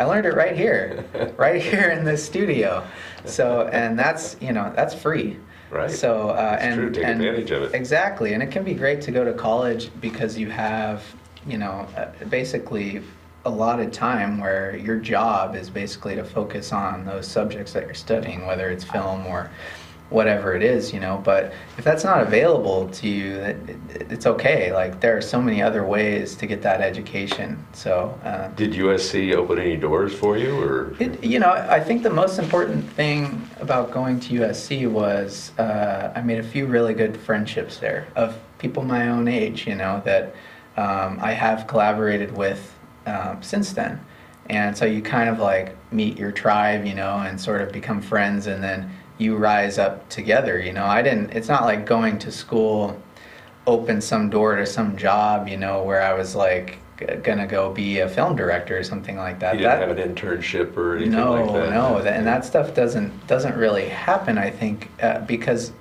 I 0.00 0.04
learned 0.04 0.26
it 0.26 0.34
right 0.34 0.56
here, 0.56 1.04
right 1.36 1.60
here 1.60 1.90
in 1.90 2.04
this 2.04 2.24
studio. 2.24 2.86
So, 3.24 3.68
and 3.72 3.98
that's, 3.98 4.36
you 4.40 4.52
know, 4.52 4.72
that's 4.74 4.94
free. 4.94 5.38
Right. 5.70 5.90
So, 5.90 6.30
uh, 6.30 6.56
and, 6.60 6.74
true, 6.74 6.90
take 6.90 7.04
and 7.04 7.20
advantage 7.20 7.50
of 7.50 7.62
it. 7.62 7.74
Exactly. 7.74 8.32
And 8.32 8.42
it 8.42 8.50
can 8.50 8.64
be 8.64 8.74
great 8.74 9.00
to 9.02 9.10
go 9.10 9.24
to 9.24 9.32
college 9.32 9.90
because 10.00 10.38
you 10.38 10.50
have, 10.50 11.04
you 11.46 11.58
know, 11.58 11.86
uh, 11.96 12.06
basically 12.30 13.02
a 13.44 13.50
lot 13.50 13.80
of 13.80 13.92
time 13.92 14.38
where 14.38 14.76
your 14.76 14.96
job 14.96 15.54
is 15.54 15.70
basically 15.70 16.14
to 16.16 16.24
focus 16.24 16.72
on 16.72 17.04
those 17.04 17.26
subjects 17.26 17.72
that 17.72 17.84
you're 17.84 17.94
studying, 17.94 18.46
whether 18.46 18.70
it's 18.70 18.84
film 18.84 19.26
or 19.26 19.50
whatever 20.10 20.54
it 20.54 20.62
is, 20.62 20.92
you 20.92 21.00
know. 21.00 21.20
But 21.22 21.52
if 21.76 21.84
that's 21.84 22.04
not 22.04 22.22
available 22.22 22.88
to 22.88 23.08
you, 23.08 23.34
it, 23.36 23.56
it, 23.68 24.12
it's 24.12 24.26
okay. 24.26 24.72
Like 24.72 25.00
there 25.00 25.16
are 25.16 25.22
so 25.22 25.40
many 25.40 25.62
other 25.62 25.84
ways 25.84 26.34
to 26.36 26.46
get 26.46 26.62
that 26.62 26.80
education. 26.80 27.64
So, 27.72 28.18
uh, 28.24 28.48
Did 28.48 28.72
USC 28.72 29.34
open 29.34 29.58
any 29.58 29.76
doors 29.76 30.14
for 30.14 30.36
you, 30.36 30.58
or? 30.60 30.94
it, 30.98 31.22
you 31.22 31.38
know, 31.38 31.50
I 31.50 31.80
think 31.80 32.02
the 32.02 32.10
most 32.10 32.38
important 32.38 32.88
thing 32.92 33.48
about 33.60 33.90
going 33.90 34.20
to 34.20 34.40
USC 34.40 34.90
was 34.90 35.52
uh, 35.58 36.12
I 36.14 36.22
made 36.22 36.38
a 36.38 36.42
few 36.42 36.66
really 36.66 36.94
good 36.94 37.16
friendships 37.16 37.78
there 37.78 38.08
of 38.16 38.38
people 38.58 38.82
my 38.82 39.08
own 39.08 39.28
age, 39.28 39.66
you 39.66 39.74
know, 39.74 40.02
that 40.04 40.34
um, 40.76 41.18
I 41.20 41.32
have 41.32 41.66
collaborated 41.66 42.36
with 42.36 42.74
um, 43.06 43.42
since 43.42 43.72
then. 43.72 44.00
And 44.50 44.76
so 44.76 44.84
you 44.84 45.02
kind 45.02 45.28
of 45.28 45.38
like 45.38 45.76
meet 45.92 46.18
your 46.18 46.32
tribe, 46.32 46.86
you 46.86 46.94
know, 46.94 47.18
and 47.18 47.40
sort 47.40 47.60
of 47.60 47.70
become 47.72 48.00
friends, 48.00 48.46
and 48.46 48.62
then 48.62 48.90
you 49.18 49.36
rise 49.36 49.78
up 49.78 50.08
together, 50.08 50.58
you 50.60 50.72
know. 50.72 50.84
I 50.86 51.02
didn't, 51.02 51.30
it's 51.30 51.48
not 51.48 51.64
like 51.64 51.84
going 51.86 52.18
to 52.20 52.32
school 52.32 53.00
opened 53.66 54.02
some 54.02 54.30
door 54.30 54.56
to 54.56 54.64
some 54.64 54.96
job, 54.96 55.48
you 55.48 55.56
know, 55.56 55.82
where 55.82 56.00
I 56.02 56.14
was 56.14 56.34
like 56.34 56.78
gonna 57.22 57.46
go 57.46 57.72
be 57.72 58.00
a 58.00 58.08
film 58.08 58.34
director 58.34 58.76
or 58.76 58.82
something 58.82 59.16
like 59.16 59.38
that. 59.40 59.54
You 59.54 59.60
didn't 59.60 59.80
That- 59.80 59.88
have 59.88 59.98
an 59.98 60.14
internship 60.14 60.76
or 60.76 60.96
anything 60.96 61.12
no, 61.12 61.32
like 61.34 61.52
that? 61.52 61.70
no, 61.70 62.02
tha- 62.02 62.10
and 62.12 62.26
that 62.26 62.44
stuff 62.44 62.74
doesn't 62.74 63.26
doesn't 63.28 63.56
really 63.56 63.88
happen. 63.88 64.36
I 64.38 64.50
think 64.50 64.88
uh, 65.02 65.20
because 65.20 65.72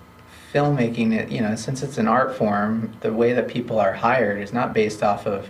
filmmaking, 0.54 1.14
it 1.14 1.30
you 1.30 1.42
know, 1.42 1.56
since 1.56 1.82
it's 1.82 1.98
an 1.98 2.08
art 2.08 2.36
form, 2.36 2.92
the 3.02 3.12
way 3.14 3.34
that 3.34 3.48
people 3.48 3.80
are 3.80 3.94
hired 3.94 4.40
is 4.40 4.54
not 4.54 4.74
based 4.74 5.02
off 5.02 5.26
of 5.26 5.50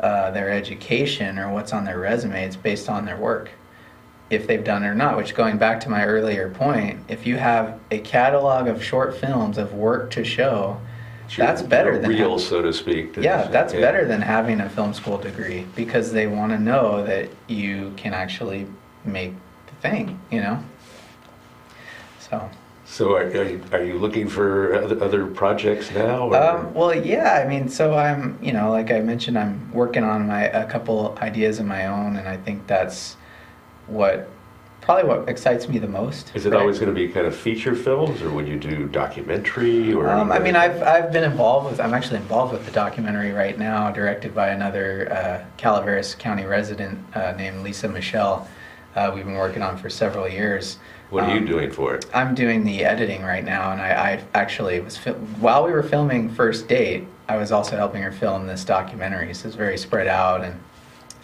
uh, 0.00 0.30
their 0.30 0.50
education 0.50 1.38
or 1.38 1.50
what's 1.52 1.72
on 1.72 1.84
their 1.84 1.98
resume. 1.98 2.44
It's 2.44 2.56
based 2.56 2.88
on 2.90 3.04
their 3.06 3.16
work, 3.16 3.50
if 4.30 4.46
they've 4.46 4.64
done 4.64 4.82
it 4.82 4.88
or 4.88 4.94
not. 4.94 5.16
Which, 5.16 5.34
going 5.34 5.58
back 5.58 5.80
to 5.80 5.88
my 5.90 6.04
earlier 6.04 6.48
point, 6.50 7.00
if 7.08 7.26
you 7.26 7.36
have 7.36 7.78
a 7.90 7.98
catalog 8.00 8.68
of 8.68 8.82
short 8.82 9.16
films 9.16 9.58
of 9.58 9.72
work 9.74 10.10
to 10.12 10.24
show, 10.24 10.80
that's 11.36 11.60
better 11.62 11.98
than 11.98 12.08
Real, 12.10 12.32
ha- 12.32 12.38
so 12.38 12.62
to 12.62 12.72
speak. 12.72 13.14
that 13.14 13.22
yeah, 13.24 13.48
that's 13.48 13.74
yeah. 13.74 13.80
better 13.80 14.06
than 14.06 14.22
having 14.22 14.60
a 14.60 14.68
film 14.70 14.94
school 14.94 15.18
degree 15.18 15.66
because 15.76 16.10
they 16.12 16.26
want 16.26 16.52
to 16.52 16.58
know 16.58 17.04
that 17.04 17.28
you 17.48 17.92
can 17.98 18.14
actually 18.14 18.66
make 19.04 19.34
the 19.66 19.74
thing, 19.88 20.18
you 20.30 20.40
know? 20.40 20.62
So, 22.18 22.48
So 22.86 23.14
are, 23.16 23.24
are 23.26 23.42
you- 23.44 23.62
are 23.72 23.82
you 23.84 23.98
looking 23.98 24.26
for 24.26 24.74
other, 24.74 25.04
other 25.04 25.26
projects 25.26 25.90
now? 25.94 26.32
um, 26.32 26.72
well, 26.72 26.94
yeah, 26.94 27.42
I 27.44 27.46
mean, 27.46 27.68
so 27.68 27.94
I'm, 27.94 28.38
you 28.42 28.52
know, 28.54 28.70
like 28.70 28.90
I 28.90 29.00
mentioned, 29.00 29.38
I'm 29.38 29.70
working 29.72 30.04
on 30.04 30.26
my, 30.26 30.44
a 30.44 30.64
couple 30.66 31.16
ideas 31.20 31.58
of 31.58 31.66
my 31.66 31.86
own, 31.86 32.16
and 32.16 32.26
I 32.26 32.38
think 32.38 32.66
that's 32.66 33.17
what, 33.88 34.28
probably 34.80 35.04
what 35.04 35.28
excites 35.28 35.68
me 35.68 35.78
the 35.78 35.88
most. 35.88 36.32
Is 36.34 36.46
it 36.46 36.52
right? 36.52 36.60
always 36.60 36.78
going 36.78 36.94
to 36.94 36.94
be 36.94 37.08
kind 37.08 37.26
of 37.26 37.34
feature 37.34 37.74
films, 37.74 38.22
or 38.22 38.30
would 38.30 38.46
you 38.46 38.58
do 38.58 38.86
documentary, 38.86 39.92
or? 39.92 40.08
Um, 40.08 40.30
I 40.30 40.38
mean, 40.38 40.56
I've, 40.56 40.82
I've 40.82 41.12
been 41.12 41.24
involved 41.24 41.70
with, 41.70 41.80
I'm 41.80 41.94
actually 41.94 42.18
involved 42.18 42.52
with 42.52 42.64
the 42.64 42.72
documentary 42.72 43.32
right 43.32 43.58
now, 43.58 43.90
directed 43.90 44.34
by 44.34 44.48
another 44.48 45.10
uh, 45.12 45.44
Calaveras 45.56 46.14
County 46.14 46.44
resident 46.44 46.98
uh, 47.16 47.32
named 47.32 47.62
Lisa 47.62 47.88
Michelle. 47.88 48.48
Uh, 48.94 49.12
we've 49.14 49.24
been 49.24 49.34
working 49.34 49.62
on 49.62 49.76
for 49.76 49.90
several 49.90 50.28
years. 50.28 50.78
What 51.10 51.24
are 51.24 51.32
you 51.32 51.40
Um, 51.40 51.46
doing 51.46 51.70
for 51.70 51.94
it? 51.94 52.04
I'm 52.12 52.34
doing 52.34 52.64
the 52.64 52.84
editing 52.84 53.22
right 53.22 53.44
now, 53.44 53.72
and 53.72 53.80
I, 53.80 53.88
I 53.88 54.24
actually 54.34 54.80
was 54.80 54.96
fil- 54.96 55.14
while 55.40 55.64
we 55.64 55.72
were 55.72 55.82
filming 55.82 56.28
First 56.30 56.68
Date, 56.68 57.06
I 57.28 57.36
was 57.36 57.52
also 57.52 57.76
helping 57.76 58.02
her 58.02 58.12
film 58.12 58.46
this 58.46 58.64
documentary. 58.64 59.32
So 59.34 59.48
it's 59.48 59.56
very 59.56 59.78
spread 59.78 60.06
out, 60.06 60.42
and 60.44 60.58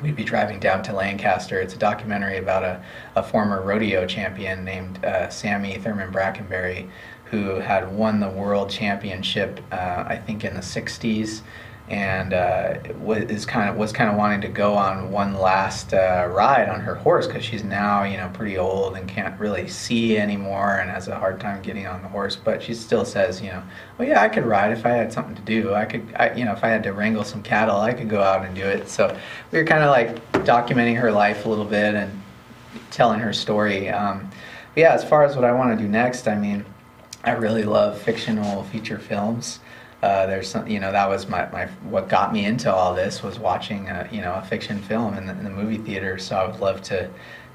we'd 0.02 0.16
be 0.16 0.24
driving 0.24 0.60
down 0.60 0.82
to 0.84 0.92
Lancaster. 0.92 1.60
It's 1.60 1.74
a 1.74 1.78
documentary 1.78 2.38
about 2.38 2.62
a, 2.62 2.82
a 3.16 3.22
former 3.22 3.62
rodeo 3.62 4.06
champion 4.06 4.64
named 4.64 5.04
uh, 5.04 5.28
Sammy 5.28 5.78
Thurman 5.78 6.12
Brackenberry, 6.12 6.88
who 7.26 7.56
had 7.56 7.90
won 7.92 8.20
the 8.20 8.28
world 8.28 8.70
championship, 8.70 9.60
uh, 9.72 10.04
I 10.06 10.16
think, 10.16 10.44
in 10.44 10.54
the 10.54 10.60
'60s. 10.60 11.40
And 11.88 12.32
uh, 12.32 12.74
was 12.98 13.44
kind 13.44 13.68
of 13.68 13.76
was 13.76 13.92
kind 13.92 14.08
of 14.08 14.16
wanting 14.16 14.40
to 14.40 14.48
go 14.48 14.74
on 14.74 15.10
one 15.10 15.34
last 15.34 15.92
uh, 15.92 16.26
ride 16.30 16.68
on 16.68 16.80
her 16.80 16.94
horse 16.94 17.26
because 17.26 17.44
she's 17.44 17.62
now 17.62 18.04
you 18.04 18.16
know 18.16 18.30
pretty 18.32 18.56
old 18.56 18.96
and 18.96 19.06
can't 19.06 19.38
really 19.38 19.68
see 19.68 20.16
anymore 20.16 20.78
and 20.78 20.90
has 20.90 21.08
a 21.08 21.18
hard 21.18 21.38
time 21.38 21.60
getting 21.62 21.86
on 21.86 22.00
the 22.00 22.08
horse. 22.08 22.36
But 22.36 22.62
she 22.62 22.72
still 22.72 23.04
says, 23.04 23.42
you 23.42 23.48
know, 23.48 23.62
well, 23.98 24.08
yeah, 24.08 24.22
I 24.22 24.28
could 24.28 24.46
ride 24.46 24.72
if 24.72 24.86
I 24.86 24.90
had 24.90 25.12
something 25.12 25.34
to 25.34 25.42
do. 25.42 25.74
I 25.74 25.84
could, 25.84 26.06
I, 26.16 26.32
you 26.34 26.46
know, 26.46 26.52
if 26.52 26.64
I 26.64 26.68
had 26.68 26.82
to 26.84 26.92
wrangle 26.92 27.24
some 27.24 27.42
cattle, 27.42 27.76
I 27.76 27.92
could 27.92 28.08
go 28.08 28.22
out 28.22 28.46
and 28.46 28.54
do 28.54 28.64
it. 28.64 28.88
So 28.88 29.14
we 29.50 29.58
were 29.58 29.66
kind 29.66 29.82
of 29.82 29.90
like 29.90 30.32
documenting 30.44 30.98
her 30.98 31.12
life 31.12 31.44
a 31.44 31.48
little 31.48 31.64
bit 31.66 31.94
and 31.94 32.22
telling 32.90 33.20
her 33.20 33.32
story. 33.32 33.90
Um, 33.90 34.30
yeah, 34.74 34.94
as 34.94 35.04
far 35.04 35.24
as 35.24 35.36
what 35.36 35.44
I 35.44 35.52
want 35.52 35.76
to 35.78 35.84
do 35.84 35.88
next, 35.88 36.26
I 36.26 36.34
mean, 36.34 36.64
I 37.24 37.32
really 37.32 37.64
love 37.64 38.00
fictional 38.00 38.64
feature 38.64 38.98
films. 38.98 39.60
Uh, 40.04 40.26
there's 40.26 40.46
some, 40.50 40.66
you 40.68 40.78
know, 40.78 40.92
that 40.92 41.08
was 41.08 41.28
my, 41.30 41.48
my 41.50 41.64
what 41.88 42.10
got 42.10 42.30
me 42.30 42.44
into 42.44 42.70
all 42.70 42.94
this 42.94 43.22
was 43.22 43.38
watching 43.38 43.88
a, 43.88 44.06
you 44.12 44.20
know 44.20 44.34
a 44.34 44.42
fiction 44.42 44.78
film 44.78 45.16
in 45.16 45.24
the, 45.24 45.32
in 45.32 45.44
the 45.44 45.50
movie 45.50 45.78
theater. 45.78 46.18
So 46.18 46.36
I 46.36 46.46
would 46.46 46.60
love 46.60 46.82
to 46.82 47.08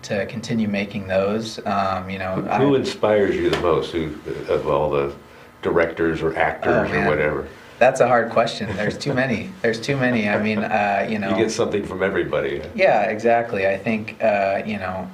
to 0.04 0.26
continue 0.26 0.68
making 0.68 1.06
those. 1.08 1.64
Um, 1.68 2.10
you 2.10 2.18
know, 2.18 2.36
Who, 2.36 2.42
who 2.66 2.76
I- 2.76 2.80
inspires 2.80 3.36
you 3.36 3.52
the 3.52 3.60
most? 3.62 3.92
Who 3.92 4.16
of 4.48 4.68
all 4.68 4.90
the 4.90 5.14
directors 5.62 6.24
or 6.24 6.36
actors 6.36 6.90
Oh, 6.92 7.00
or 7.02 7.08
whatever? 7.08 7.48
that's 7.78 8.00
a 8.00 8.08
hard 8.08 8.32
question. 8.32 8.76
There's 8.76 8.98
too 8.98 9.14
many. 9.14 9.52
There's 9.62 9.80
too 9.80 9.96
many. 9.96 10.28
I 10.28 10.42
mean, 10.42 10.58
uh, 10.60 11.06
you 11.08 11.20
know, 11.20 11.30
You 11.30 11.44
get 11.44 11.52
something 11.52 11.86
from 11.86 12.02
everybody. 12.02 12.64
Yeah, 12.74 13.04
exactly. 13.04 13.68
I 13.68 13.78
think 13.78 14.18
uh, 14.24 14.64
you 14.66 14.78
know, 14.80 15.08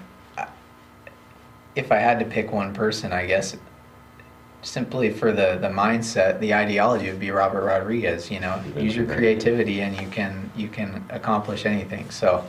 if 1.76 1.92
I 1.92 1.98
had 1.98 2.18
to 2.20 2.26
pick 2.26 2.54
one 2.54 2.74
person, 2.74 3.12
I 3.12 3.26
guess 3.26 3.58
simply 4.66 5.12
for 5.12 5.32
the 5.32 5.58
the 5.62 5.70
mindset, 5.70 6.40
the 6.40 6.54
ideology 6.54 7.10
would 7.10 7.20
be 7.20 7.32
Robert 7.32 7.64
Rodriguez. 7.64 8.30
You 8.30 8.40
know, 8.40 8.62
use 8.76 8.96
your 8.96 9.06
creativity 9.06 9.82
and 9.82 10.00
you 10.00 10.08
can 10.08 10.52
you 10.56 10.68
can 10.68 11.06
accomplish 11.10 11.66
anything. 11.66 12.10
So, 12.10 12.46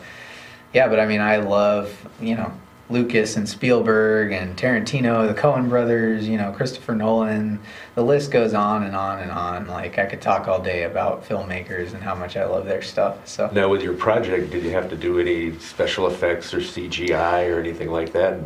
yeah, 0.72 0.88
but 0.88 0.98
I 0.98 1.06
mean, 1.06 1.20
I 1.20 1.36
love 1.36 1.94
you 2.20 2.34
know 2.34 2.52
Lucas 2.88 3.36
and 3.36 3.48
Spielberg 3.48 4.32
and 4.32 4.56
Tarantino, 4.56 5.26
the 5.26 5.40
Coen 5.40 5.68
brothers. 5.68 6.26
You 6.26 6.38
know, 6.38 6.52
Christopher 6.52 6.94
Nolan. 6.94 7.60
The 7.94 8.02
list 8.02 8.30
goes 8.30 8.54
on 8.54 8.82
and 8.84 8.96
on 8.96 9.20
and 9.20 9.30
on. 9.30 9.66
Like 9.66 9.98
I 9.98 10.06
could 10.06 10.22
talk 10.22 10.48
all 10.48 10.60
day 10.60 10.84
about 10.84 11.24
filmmakers 11.24 11.92
and 11.92 12.02
how 12.02 12.14
much 12.14 12.36
I 12.36 12.46
love 12.46 12.64
their 12.64 12.82
stuff. 12.82 13.26
So. 13.28 13.50
Now, 13.52 13.68
with 13.68 13.82
your 13.82 13.94
project, 13.94 14.50
did 14.50 14.64
you 14.64 14.70
have 14.70 14.88
to 14.90 14.96
do 14.96 15.20
any 15.20 15.58
special 15.58 16.06
effects 16.06 16.54
or 16.54 16.58
CGI 16.58 17.54
or 17.54 17.60
anything 17.60 17.90
like 17.90 18.12
that? 18.12 18.40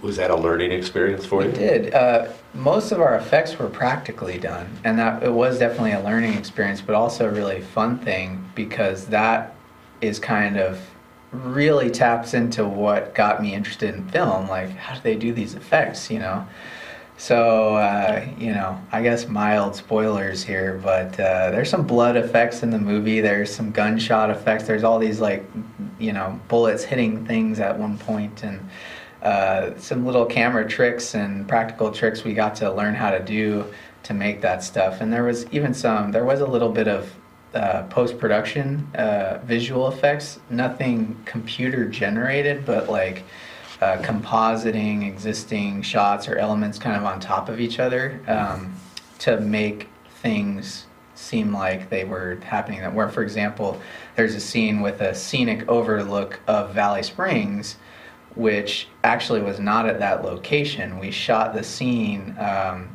Was 0.00 0.16
that 0.16 0.30
a 0.30 0.36
learning 0.36 0.72
experience 0.72 1.26
for 1.26 1.42
you? 1.42 1.50
It 1.50 1.54
did. 1.54 1.94
Uh, 1.94 2.32
most 2.54 2.92
of 2.92 3.00
our 3.00 3.16
effects 3.16 3.58
were 3.58 3.68
practically 3.68 4.38
done, 4.38 4.68
and 4.84 4.98
that 4.98 5.22
it 5.22 5.32
was 5.32 5.58
definitely 5.58 5.92
a 5.92 6.02
learning 6.02 6.34
experience, 6.34 6.80
but 6.80 6.94
also 6.94 7.28
a 7.28 7.30
really 7.30 7.60
fun 7.60 7.98
thing 7.98 8.44
because 8.54 9.06
that 9.06 9.54
is 10.00 10.18
kind 10.18 10.56
of 10.56 10.80
really 11.30 11.90
taps 11.90 12.34
into 12.34 12.66
what 12.66 13.14
got 13.14 13.40
me 13.42 13.54
interested 13.54 13.94
in 13.94 14.06
film. 14.08 14.48
Like, 14.48 14.70
how 14.70 14.94
do 14.94 15.00
they 15.02 15.16
do 15.16 15.32
these 15.32 15.54
effects? 15.54 16.10
You 16.10 16.18
know. 16.20 16.46
So 17.18 17.76
uh, 17.76 18.26
you 18.36 18.52
know, 18.52 18.80
I 18.90 19.02
guess 19.02 19.28
mild 19.28 19.76
spoilers 19.76 20.42
here, 20.42 20.80
but 20.82 21.12
uh, 21.20 21.50
there's 21.50 21.70
some 21.70 21.86
blood 21.86 22.16
effects 22.16 22.62
in 22.64 22.70
the 22.70 22.78
movie. 22.78 23.20
There's 23.20 23.54
some 23.54 23.70
gunshot 23.70 24.30
effects. 24.30 24.64
There's 24.64 24.82
all 24.82 24.98
these 24.98 25.20
like, 25.20 25.44
you 26.00 26.12
know, 26.12 26.40
bullets 26.48 26.82
hitting 26.82 27.24
things 27.24 27.60
at 27.60 27.78
one 27.78 27.96
point, 27.96 28.42
and 28.42 28.58
uh, 29.22 29.78
some 29.78 30.04
little 30.04 30.26
camera 30.26 30.68
tricks 30.68 31.14
and 31.14 31.46
practical 31.48 31.92
tricks 31.92 32.24
we 32.24 32.34
got 32.34 32.56
to 32.56 32.72
learn 32.72 32.94
how 32.94 33.10
to 33.10 33.20
do 33.20 33.64
to 34.02 34.14
make 34.14 34.40
that 34.40 34.62
stuff. 34.64 35.00
And 35.00 35.12
there 35.12 35.22
was 35.22 35.46
even 35.52 35.74
some. 35.74 36.10
There 36.10 36.24
was 36.24 36.40
a 36.40 36.46
little 36.46 36.70
bit 36.70 36.88
of 36.88 37.14
uh, 37.54 37.84
post 37.84 38.18
production 38.18 38.88
uh, 38.94 39.38
visual 39.44 39.88
effects. 39.88 40.40
Nothing 40.50 41.20
computer 41.24 41.86
generated, 41.88 42.64
but 42.64 42.88
like 42.88 43.24
uh, 43.80 43.98
compositing 43.98 45.06
existing 45.06 45.82
shots 45.82 46.28
or 46.28 46.36
elements 46.36 46.78
kind 46.78 46.96
of 46.96 47.04
on 47.04 47.20
top 47.20 47.48
of 47.48 47.60
each 47.60 47.78
other 47.78 48.20
um, 48.26 48.74
to 49.18 49.40
make 49.40 49.88
things 50.22 50.86
seem 51.14 51.52
like 51.52 51.90
they 51.90 52.04
were 52.04 52.38
happening. 52.42 52.80
That 52.80 52.94
where, 52.94 53.08
for 53.08 53.22
example, 53.22 53.80
there's 54.16 54.34
a 54.34 54.40
scene 54.40 54.80
with 54.80 55.00
a 55.00 55.14
scenic 55.14 55.68
overlook 55.68 56.40
of 56.46 56.74
Valley 56.74 57.02
Springs, 57.02 57.76
which 58.34 58.88
actually 59.04 59.40
was 59.42 59.58
not 59.60 59.86
at 59.86 59.98
that 59.98 60.24
location. 60.24 60.98
We 60.98 61.10
shot 61.10 61.54
the 61.54 61.62
scene 61.62 62.36
um, 62.38 62.88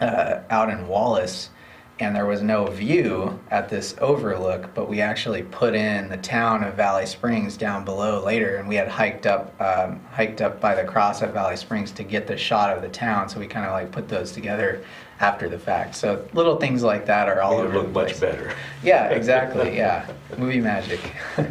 uh, 0.00 0.40
out 0.50 0.70
in 0.70 0.86
Wallace, 0.86 1.50
and 1.98 2.14
there 2.14 2.26
was 2.26 2.42
no 2.42 2.66
view 2.66 3.40
at 3.50 3.70
this 3.70 3.94
overlook, 4.00 4.74
but 4.74 4.88
we 4.88 5.00
actually 5.00 5.42
put 5.44 5.74
in 5.74 6.10
the 6.10 6.18
town 6.18 6.62
of 6.62 6.74
Valley 6.74 7.06
Springs 7.06 7.56
down 7.56 7.86
below 7.86 8.22
later, 8.22 8.56
and 8.56 8.68
we 8.68 8.74
had 8.74 8.88
hiked 8.88 9.26
up, 9.26 9.58
um, 9.60 10.00
hiked 10.10 10.42
up 10.42 10.60
by 10.60 10.74
the 10.74 10.84
cross 10.84 11.22
at 11.22 11.32
Valley 11.32 11.56
Springs 11.56 11.92
to 11.92 12.04
get 12.04 12.26
the 12.26 12.36
shot 12.36 12.76
of 12.76 12.82
the 12.82 12.88
town. 12.90 13.30
So 13.30 13.40
we 13.40 13.46
kind 13.46 13.64
of 13.64 13.72
like 13.72 13.90
put 13.92 14.08
those 14.08 14.32
together 14.32 14.84
after 15.20 15.48
the 15.48 15.58
fact. 15.58 15.94
So 15.94 16.26
little 16.34 16.56
things 16.56 16.82
like 16.82 17.06
that 17.06 17.28
are 17.28 17.40
all 17.40 17.56
Made 17.56 17.64
it 17.64 17.66
over 17.68 17.78
look 17.78 17.92
much 17.92 18.20
better. 18.20 18.52
Yeah, 18.82 19.08
exactly. 19.08 19.76
Yeah, 19.76 20.06
movie 20.36 20.60
magic. 20.60 21.00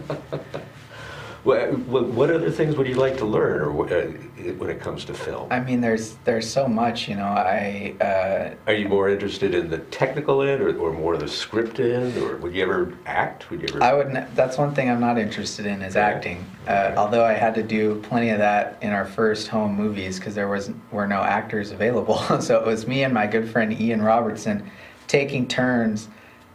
What 1.46 1.78
what 1.78 2.32
other 2.32 2.50
things 2.50 2.76
would 2.76 2.88
you 2.88 2.96
like 2.96 3.18
to 3.18 3.26
learn 3.26 3.62
or 3.62 3.70
uh, 3.70 4.08
when 4.58 4.72
it 4.72 4.80
comes 4.80 5.06
to 5.06 5.14
film? 5.14 5.48
I 5.52 5.60
mean, 5.60 5.80
there's 5.80 6.16
there's 6.24 6.52
so 6.52 6.68
much. 6.68 7.08
You 7.08 7.18
know, 7.18 7.26
I 7.28 7.94
uh, 8.02 8.56
Are 8.66 8.74
you 8.74 8.90
more 8.90 9.10
interested 9.10 9.54
in 9.54 9.70
the 9.70 9.78
technical 9.78 10.42
end 10.42 10.60
or, 10.64 10.76
or 10.80 10.92
more 10.92 11.18
the 11.18 11.28
script 11.28 11.80
end? 11.80 12.18
Or 12.18 12.38
would 12.38 12.56
you 12.56 12.64
ever 12.64 12.98
act? 13.06 13.52
Would 13.52 13.62
you 13.62 13.68
ever? 13.70 13.84
I 13.84 13.94
would. 13.94 14.28
That's 14.34 14.58
one 14.58 14.74
thing 14.74 14.90
I'm 14.90 15.00
not 15.00 15.20
interested 15.20 15.68
in 15.68 15.84
is 15.84 15.96
Okay. 15.96 16.04
acting. 16.04 16.46
Uh, 16.68 16.94
although 16.98 17.24
I 17.24 17.34
had 17.34 17.54
to 17.56 17.64
do 17.64 18.02
plenty 18.02 18.32
of 18.32 18.40
that 18.40 18.80
in 18.82 18.90
our 18.92 19.06
first 19.06 19.48
home 19.48 19.76
movies 19.76 20.18
because 20.18 20.34
there 20.34 20.48
was 20.48 20.72
were 20.92 21.06
no 21.06 21.22
actors 21.22 21.70
available. 21.70 22.18
so 22.42 22.60
it 22.60 22.66
was 22.66 22.88
me 22.88 23.04
and 23.04 23.14
my 23.14 23.28
good 23.28 23.48
friend 23.48 23.72
Ian 23.80 24.02
Robertson 24.02 24.72
taking 25.06 25.48
turns 25.48 26.08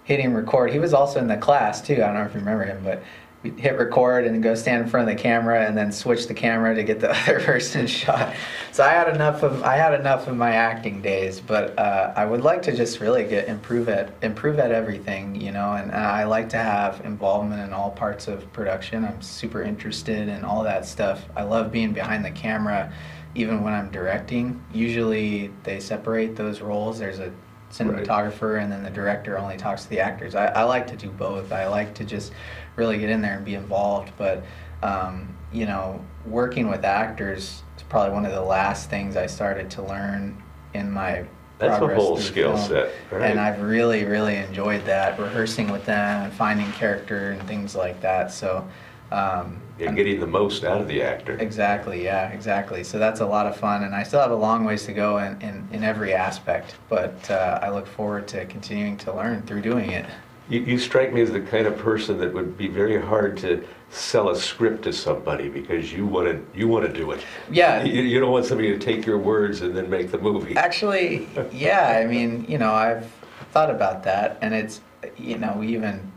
hitting 0.03 0.35
record. 0.35 0.73
He 0.73 0.81
was 0.81 0.93
also 0.93 1.21
in 1.21 1.29
the 1.29 1.37
class 1.37 1.81
too. 1.81 1.95
I 1.95 2.07
don't 2.07 2.15
know 2.15 2.23
if 2.25 2.35
you 2.35 2.41
remember 2.41 2.65
him, 2.65 2.83
but 2.83 3.05
hit 3.43 3.79
record 3.79 4.27
and 4.27 4.43
go 4.43 4.55
stand 4.55 4.83
in 4.83 4.89
front 4.89 5.09
of 5.09 5.17
the 5.17 5.23
camera 5.23 5.65
and 5.67 5.77
then 5.77 5.91
switch 5.91 6.27
the 6.27 6.35
camera 6.35 6.75
to 6.75 6.85
get 6.85 7.01
the 7.01 7.11
other 7.23 7.41
person 7.41 7.87
shot. 7.87 8.35
So 8.73 8.85
I 8.85 8.91
had 8.91 9.09
enough 9.15 9.43
of 9.43 9.63
I 9.63 9.77
had 9.77 9.99
enough 9.99 10.29
of 10.29 10.37
my 10.37 10.53
acting 10.53 11.01
days, 11.01 11.41
but 11.41 11.79
uh, 11.79 12.13
I 12.15 12.27
would 12.27 12.43
like 12.43 12.61
to 12.63 12.77
just 12.77 13.01
really 13.01 13.25
get 13.25 13.49
improve 13.49 13.89
at 13.89 14.13
improve 14.23 14.59
at 14.59 14.73
everything, 14.73 15.35
you 15.35 15.53
know. 15.53 15.73
And, 15.73 15.91
and 15.91 16.05
I 16.05 16.25
like 16.25 16.51
to 16.51 16.59
have 16.59 17.01
involvement 17.05 17.63
in 17.63 17.73
all 17.73 17.91
parts 17.91 18.29
of 18.29 18.51
production. 18.53 19.05
I'm 19.05 19.23
super 19.23 19.63
interested 19.63 20.29
in 20.29 20.45
all 20.45 20.63
that 20.65 20.85
stuff. 20.85 21.25
I 21.35 21.43
love 21.43 21.73
being 21.73 21.93
behind 21.93 22.25
the 22.25 22.31
camera, 22.31 22.93
even 23.35 23.63
when 23.63 23.73
I'm 23.73 23.91
directing. 23.91 24.63
Usually 24.75 25.51
they 25.63 25.81
separate 25.81 26.37
those 26.37 26.61
roles. 26.61 26.99
There's 26.99 27.21
a 27.21 27.33
cinematographer 27.71 28.61
and 28.61 28.71
then 28.71 28.83
the 28.83 28.91
director 28.91 29.39
only 29.39 29.57
talks 29.57 29.85
to 29.85 29.91
the 29.91 30.01
actors. 30.01 30.35
I, 30.35 30.47
I 30.47 30.63
like 30.65 30.87
to 30.89 30.97
do 30.97 31.11
both. 31.11 31.53
I 31.53 31.69
like 31.69 31.95
to 31.97 32.05
just 32.05 32.33
really 32.77 32.99
get 32.99 33.11
in 33.11 33.21
there 33.21 33.37
and 33.37 33.45
be 33.45 33.55
involved. 33.55 34.13
But 34.19 34.45
um, 34.83 35.37
you 35.53 35.67
know, 35.67 36.05
working 36.27 36.69
with 36.69 36.85
actors 36.85 37.63
is 37.77 37.83
probably 37.89 38.13
one 38.13 38.27
of 38.27 38.33
the 38.33 38.41
last 38.41 38.91
things 38.91 39.17
I 39.17 39.27
started 39.27 39.71
to 39.73 39.83
learn 39.83 40.43
in 40.75 40.91
my 40.91 41.25
That's 41.59 41.83
a 41.83 41.95
whole 41.95 42.17
skill 42.17 42.57
film. 42.57 42.69
set, 42.69 42.93
right? 43.11 43.31
And 43.31 43.39
I've 43.39 43.61
really, 43.61 44.05
really 44.05 44.37
enjoyed 44.37 44.85
that 44.87 45.19
rehearsing 45.19 45.71
with 45.71 45.85
them 45.85 46.25
and 46.25 46.33
finding 46.33 46.71
character 46.73 47.31
and 47.31 47.47
things 47.47 47.75
like 47.75 48.01
that. 48.01 48.33
So. 48.33 48.67
Um, 49.13 49.61
You're 49.81 49.93
getting 49.93 50.21
the 50.21 50.27
most 50.27 50.63
out 50.63 50.81
of 50.81 50.89
the 50.89 51.03
actor. 51.03 51.39
Exactly, 51.39 52.05
yeah, 52.05 52.29
exactly. 52.29 52.85
So 52.85 52.99
that's 52.99 53.21
a 53.21 53.27
lot 53.27 53.47
of 53.47 53.57
fun, 53.57 53.85
and 53.85 53.95
I 53.95 54.03
still 54.03 54.21
have 54.21 54.31
a 54.31 54.37
long 54.37 54.65
ways 54.65 54.85
to 54.87 54.93
go 54.93 55.19
in, 55.19 55.41
in, 55.41 55.67
in 55.73 55.85
every 55.85 56.13
aspect, 56.13 56.77
but 56.89 57.31
uh, 57.31 57.59
I 57.63 57.71
look 57.71 57.87
forward 57.87 58.29
to 58.29 58.45
continuing 58.47 58.97
to 58.99 59.13
learn 59.15 59.43
through 59.43 59.63
doing 59.63 59.91
it. 59.91 60.05
You, 60.51 60.61
you 60.61 60.79
strike 60.79 61.13
me 61.13 61.23
as 61.23 61.31
the 61.31 61.41
kind 61.41 61.67
of 61.67 61.79
person 61.79 62.19
that 62.19 62.35
would 62.35 62.59
be 62.59 62.69
very 62.69 63.01
hard 63.01 63.37
to 63.39 63.67
sell 63.91 64.31
a 64.31 64.37
script 64.37 64.83
to 64.83 64.93
somebody 64.93 65.49
because 65.49 65.93
you 65.93 66.07
want 66.07 66.27
to 66.29 66.59
you 66.59 66.69
want 66.69 66.87
to 66.87 66.93
do 66.93 67.11
it. 67.13 67.25
Yeah. 67.51 67.83
You, 67.83 68.03
you 68.03 68.21
don't 68.21 68.33
want 68.33 68.47
somebody 68.47 68.71
to 68.71 68.79
take 68.79 69.07
your 69.07 69.19
words 69.19 69.63
and 69.63 69.77
then 69.77 69.89
make 69.89 70.11
the 70.11 70.19
movie. 70.19 70.57
Actually, 70.57 71.29
yeah, 71.53 72.01
I 72.03 72.07
mean, 72.07 72.45
you 72.49 72.59
know, 72.59 72.73
I've 72.73 73.11
thought 73.53 73.71
about 73.71 74.03
that, 74.05 74.39
and 74.43 74.55
it's, 74.55 74.81
you 75.17 75.39
know, 75.39 75.57
we 75.59 75.69
even 75.69 76.11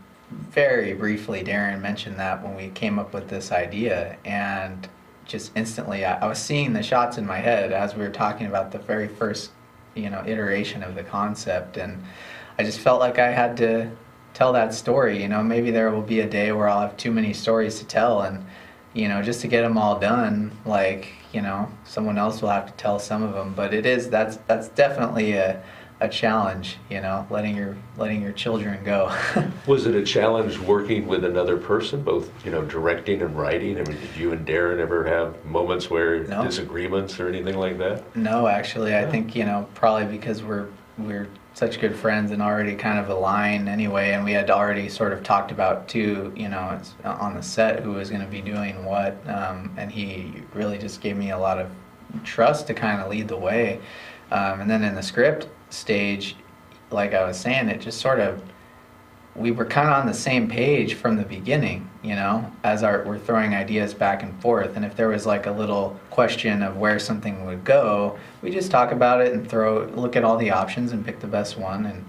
very 0.51 0.93
briefly, 0.93 1.43
Darren 1.43 1.81
mentioned 1.81 2.17
that 2.17 2.43
when 2.43 2.55
we 2.55 2.69
came 2.69 2.99
up 2.99 3.13
with 3.13 3.29
this 3.29 3.51
idea, 3.51 4.17
and 4.25 4.87
just 5.25 5.51
instantly, 5.55 6.05
I, 6.05 6.19
I 6.19 6.27
was 6.27 6.39
seeing 6.39 6.73
the 6.73 6.83
shots 6.83 7.17
in 7.17 7.25
my 7.25 7.37
head 7.37 7.71
as 7.71 7.95
we 7.95 8.03
were 8.03 8.11
talking 8.11 8.47
about 8.47 8.71
the 8.71 8.79
very 8.79 9.07
first, 9.07 9.51
you 9.95 10.09
know, 10.09 10.23
iteration 10.25 10.83
of 10.83 10.95
the 10.95 11.03
concept, 11.03 11.77
and 11.77 12.03
I 12.57 12.63
just 12.63 12.79
felt 12.79 12.99
like 12.99 13.19
I 13.19 13.31
had 13.31 13.57
to 13.57 13.91
tell 14.33 14.53
that 14.53 14.73
story. 14.73 15.21
You 15.21 15.29
know, 15.29 15.43
maybe 15.43 15.71
there 15.71 15.91
will 15.91 16.01
be 16.01 16.19
a 16.19 16.29
day 16.29 16.51
where 16.51 16.67
I'll 16.67 16.81
have 16.81 16.97
too 16.97 17.11
many 17.11 17.33
stories 17.33 17.79
to 17.79 17.85
tell, 17.85 18.21
and 18.21 18.45
you 18.93 19.07
know, 19.07 19.21
just 19.21 19.41
to 19.41 19.47
get 19.47 19.61
them 19.61 19.77
all 19.77 19.99
done, 19.99 20.51
like 20.65 21.13
you 21.31 21.41
know, 21.41 21.69
someone 21.83 22.17
else 22.17 22.41
will 22.41 22.49
have 22.49 22.67
to 22.67 22.73
tell 22.73 22.99
some 22.99 23.23
of 23.23 23.33
them. 23.33 23.53
But 23.55 23.73
it 23.73 23.85
is 23.85 24.09
that's 24.09 24.37
that's 24.47 24.69
definitely 24.69 25.33
a 25.33 25.63
a 26.03 26.09
challenge, 26.09 26.77
you 26.89 26.99
know, 26.99 27.25
letting 27.29 27.55
your 27.55 27.77
letting 27.97 28.21
your 28.21 28.33
children 28.33 28.83
go. 28.83 29.15
Was 29.67 29.85
it 29.85 29.95
a 29.95 30.03
challenge 30.03 30.59
working 30.59 31.07
with 31.07 31.23
another 31.23 31.55
person, 31.55 32.03
both, 32.03 32.29
you 32.45 32.51
know, 32.51 32.61
directing 32.61 33.21
and 33.21 33.37
writing? 33.37 33.79
I 33.79 33.83
mean, 33.83 33.97
did 33.99 34.15
you 34.17 34.33
and 34.33 34.45
Darren 34.45 34.79
ever 34.79 35.05
have 35.05 35.43
moments 35.45 35.89
where 35.89 36.25
No. 36.27 36.43
disagreements 36.43 37.21
or 37.21 37.29
anything 37.29 37.57
like 37.57 37.77
that? 37.77 38.15
no, 38.17 38.47
actually, 38.47 38.95
I 38.95 39.09
think 39.09 39.33
you 39.33 39.45
know 39.45 39.65
probably 39.75 40.05
because 40.05 40.43
we're 40.43 40.67
we're 40.97 41.27
such 41.53 41.79
good 41.79 41.95
friends 41.95 42.31
and 42.31 42.41
already 42.41 42.75
kind 42.75 42.99
of 42.99 43.07
aligned 43.09 43.69
anyway, 43.69 44.11
and 44.11 44.25
we 44.25 44.33
had 44.33 44.49
already 44.51 44.89
sort 44.89 45.13
of 45.13 45.23
talked 45.23 45.51
about 45.51 45.87
too, 45.87 46.33
you 46.35 46.49
know, 46.49 46.77
it's 46.77 46.93
on 47.05 47.33
the 47.35 47.41
set 47.41 47.79
who 47.81 47.91
was 47.93 48.09
going 48.09 48.21
to 48.21 48.27
be 48.27 48.41
doing 48.41 48.83
what, 48.83 49.15
um, 49.29 49.71
and 49.77 49.89
he 49.91 50.33
really 50.53 50.77
just 50.77 50.99
gave 50.99 51.15
me 51.15 51.29
a 51.31 51.37
lot 51.37 51.59
of 51.59 51.69
trust 52.23 52.67
to 52.67 52.73
kind 52.73 52.99
of 52.99 53.09
lead 53.09 53.27
the 53.27 53.37
way, 53.37 53.79
um, 54.31 54.61
and 54.61 54.69
then 54.69 54.83
in 54.83 54.95
the 54.95 55.01
script 55.01 55.47
stage, 55.73 56.35
like 56.91 57.13
I 57.13 57.25
was 57.25 57.39
saying, 57.39 57.69
it 57.69 57.81
just 57.81 57.99
sort 57.99 58.19
of 58.19 58.41
we 59.35 59.49
were 59.49 59.65
kind 59.65 59.89
of 59.89 59.95
on 59.95 60.05
the 60.05 60.13
same 60.13 60.47
page 60.47 60.93
from 60.93 61.15
the 61.17 61.23
beginning, 61.23 61.89
you 62.03 62.15
know, 62.15 62.51
as 62.63 62.83
our 62.83 63.03
we're 63.03 63.17
throwing 63.17 63.55
ideas 63.55 63.93
back 63.93 64.21
and 64.21 64.39
forth. 64.41 64.75
And 64.75 64.85
if 64.85 64.95
there 64.95 65.07
was 65.07 65.25
like 65.25 65.47
a 65.47 65.51
little 65.51 65.99
question 66.11 66.61
of 66.61 66.77
where 66.77 66.99
something 66.99 67.45
would 67.45 67.63
go, 67.63 68.17
we 68.43 68.51
just 68.51 68.69
talk 68.69 68.91
about 68.91 69.21
it 69.21 69.33
and 69.33 69.49
throw 69.49 69.85
look 69.95 70.15
at 70.15 70.23
all 70.23 70.37
the 70.37 70.51
options 70.51 70.91
and 70.91 71.03
pick 71.03 71.19
the 71.19 71.27
best 71.27 71.57
one 71.57 71.85
and 71.85 72.05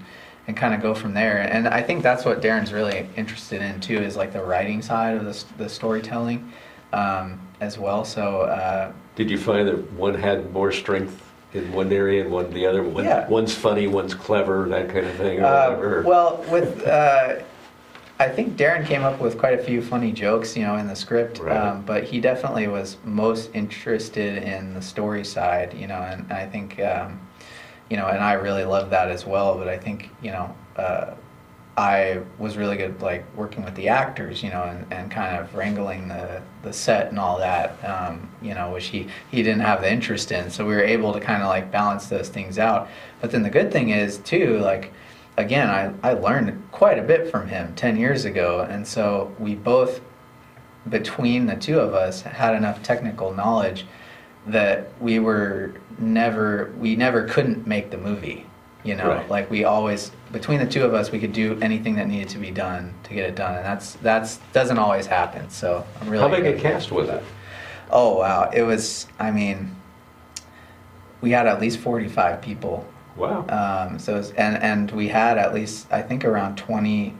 and 0.46 0.54
kind 0.54 0.74
of 0.74 0.82
go 0.82 0.92
from 0.92 1.14
there. 1.14 1.38
And 1.38 1.66
I 1.66 1.82
think 1.82 2.02
that's 2.02 2.26
what 2.26 2.42
Darren's 2.42 2.72
really 2.72 3.08
interested 3.16 3.62
in 3.62 3.80
too 3.80 3.96
is 3.96 4.16
like 4.16 4.34
the 4.34 4.42
writing 4.42 4.82
side 4.82 5.16
of 5.16 5.24
the 5.24 5.44
the 5.56 5.68
storytelling 5.68 6.52
um, 6.92 7.40
as 7.60 7.78
well. 7.78 8.04
So 8.04 8.42
uh, 8.42 8.92
Did 9.16 9.30
you 9.30 9.38
find 9.38 9.66
that 9.66 9.92
one 9.92 10.14
had 10.14 10.52
more 10.52 10.72
strength 10.72 11.23
in 11.54 11.72
one 11.72 11.92
area 11.92 12.20
and 12.22 12.30
one 12.30 12.50
the 12.52 12.66
other? 12.66 12.82
One- 12.82 13.04
Yeah. 13.04 13.26
One's 13.28 13.54
funny, 13.54 13.86
one's 13.86 14.12
clever, 14.14 14.68
that 14.68 14.88
kind 14.88 15.06
of 15.06 15.14
thing, 15.14 15.40
or 15.40 15.46
Uh, 15.46 15.70
whatever? 15.70 16.02
well, 16.02 16.44
with 16.50 16.86
uh, 16.86 17.36
I 18.20 18.28
think 18.28 18.56
Darren 18.56 18.86
came 18.86 19.02
up 19.02 19.20
with 19.20 19.38
quite 19.38 19.58
a 19.58 19.62
few 19.62 19.82
funny 19.82 20.12
jokes, 20.12 20.56
you 20.56 20.64
know, 20.64 20.76
in 20.76 20.86
the 20.86 20.94
script. 20.94 21.40
Right. 21.40 21.56
Um, 21.56 21.82
but 21.82 22.04
he 22.04 22.20
definitely 22.20 22.68
was 22.68 22.96
most 23.04 23.50
interested 23.54 24.42
in 24.42 24.74
the 24.74 24.82
story 24.82 25.24
side, 25.24 25.74
you 25.74 25.86
know, 25.88 25.96
and, 26.00 26.22
and 26.22 26.32
I 26.32 26.46
think, 26.46 26.78
um, 26.80 27.18
you 27.90 27.96
know, 27.96 28.06
and 28.06 28.22
I 28.22 28.34
really 28.34 28.64
love 28.64 28.90
that 28.90 29.10
as 29.10 29.26
well. 29.26 29.56
But 29.58 29.68
I 29.68 29.76
think, 29.78 30.10
you 30.22 30.30
know, 30.30 30.54
uh, 30.76 31.06
I 31.76 32.20
was 32.38 32.56
really 32.56 32.76
good, 32.76 33.02
like 33.02 33.24
working 33.36 33.64
with 33.64 33.74
the 33.74 33.88
actors, 33.88 34.42
you 34.42 34.50
know, 34.50 34.62
and, 34.62 34.86
and 34.92 35.10
kind 35.10 35.36
of 35.36 35.52
wrangling 35.54 36.06
the, 36.06 36.40
the 36.62 36.72
set 36.72 37.08
and 37.08 37.18
all 37.18 37.38
that, 37.38 37.84
um, 37.84 38.30
you 38.40 38.54
know, 38.54 38.70
which 38.70 38.86
he, 38.86 39.08
he 39.30 39.42
didn't 39.42 39.62
have 39.62 39.80
the 39.80 39.90
interest 39.90 40.30
in. 40.30 40.50
So 40.50 40.64
we 40.64 40.74
were 40.74 40.82
able 40.82 41.12
to 41.12 41.20
kind 41.20 41.42
of 41.42 41.48
like 41.48 41.72
balance 41.72 42.06
those 42.06 42.28
things 42.28 42.58
out. 42.58 42.88
But 43.20 43.32
then 43.32 43.42
the 43.42 43.50
good 43.50 43.72
thing 43.72 43.90
is 43.90 44.18
too, 44.18 44.58
like, 44.60 44.92
again, 45.36 45.68
I, 45.68 45.92
I 46.08 46.12
learned 46.12 46.62
quite 46.70 46.98
a 46.98 47.02
bit 47.02 47.28
from 47.28 47.48
him 47.48 47.74
10 47.74 47.96
years 47.96 48.24
ago. 48.24 48.66
And 48.70 48.86
so 48.86 49.34
we 49.40 49.56
both, 49.56 50.00
between 50.88 51.46
the 51.46 51.56
two 51.56 51.80
of 51.80 51.92
us, 51.92 52.22
had 52.22 52.54
enough 52.54 52.84
technical 52.84 53.34
knowledge 53.34 53.84
that 54.46 54.92
we 55.00 55.18
were 55.18 55.74
never, 55.98 56.72
we 56.78 56.94
never 56.94 57.26
couldn't 57.26 57.66
make 57.66 57.90
the 57.90 57.98
movie. 57.98 58.46
You 58.84 58.94
know, 58.96 59.08
Right. 59.08 59.30
like 59.30 59.50
we 59.50 59.64
always, 59.64 60.10
between 60.30 60.58
the 60.60 60.66
two 60.66 60.84
of 60.84 60.92
us, 60.94 61.10
we 61.10 61.18
could 61.18 61.32
do 61.32 61.58
anything 61.62 61.96
that 61.96 62.06
needed 62.06 62.28
to 62.30 62.38
be 62.38 62.50
done 62.50 62.92
to 63.04 63.14
get 63.14 63.24
it 63.24 63.34
done. 63.34 63.56
And 63.56 63.64
that's, 63.64 63.94
that's, 63.94 64.38
doesn't 64.52 64.78
always 64.78 65.06
happen. 65.06 65.48
So 65.48 65.84
I'm 66.02 66.08
really 66.10 66.22
How 66.22 66.28
big 66.28 66.44
a 66.46 66.60
cast 66.60 66.92
was 66.92 67.06
that. 67.08 67.18
it? 67.18 67.24
Oh, 67.90 68.18
wow. 68.18 68.50
It 68.52 68.62
was, 68.62 69.06
I 69.18 69.30
mean, 69.30 69.74
we 71.22 71.30
had 71.30 71.46
at 71.46 71.60
least 71.60 71.78
45 71.78 72.42
people 72.42 72.86
Wow. 73.16 73.46
um, 73.48 73.98
so 73.98 74.16
it's- 74.16 74.32
and 74.36 74.60
and 74.62 74.90
we 74.90 75.06
had 75.08 75.38
at 75.38 75.54
least 75.54 75.86
I 75.92 76.02
think 76.02 76.24
around 76.24 76.56
twenty 76.56 77.14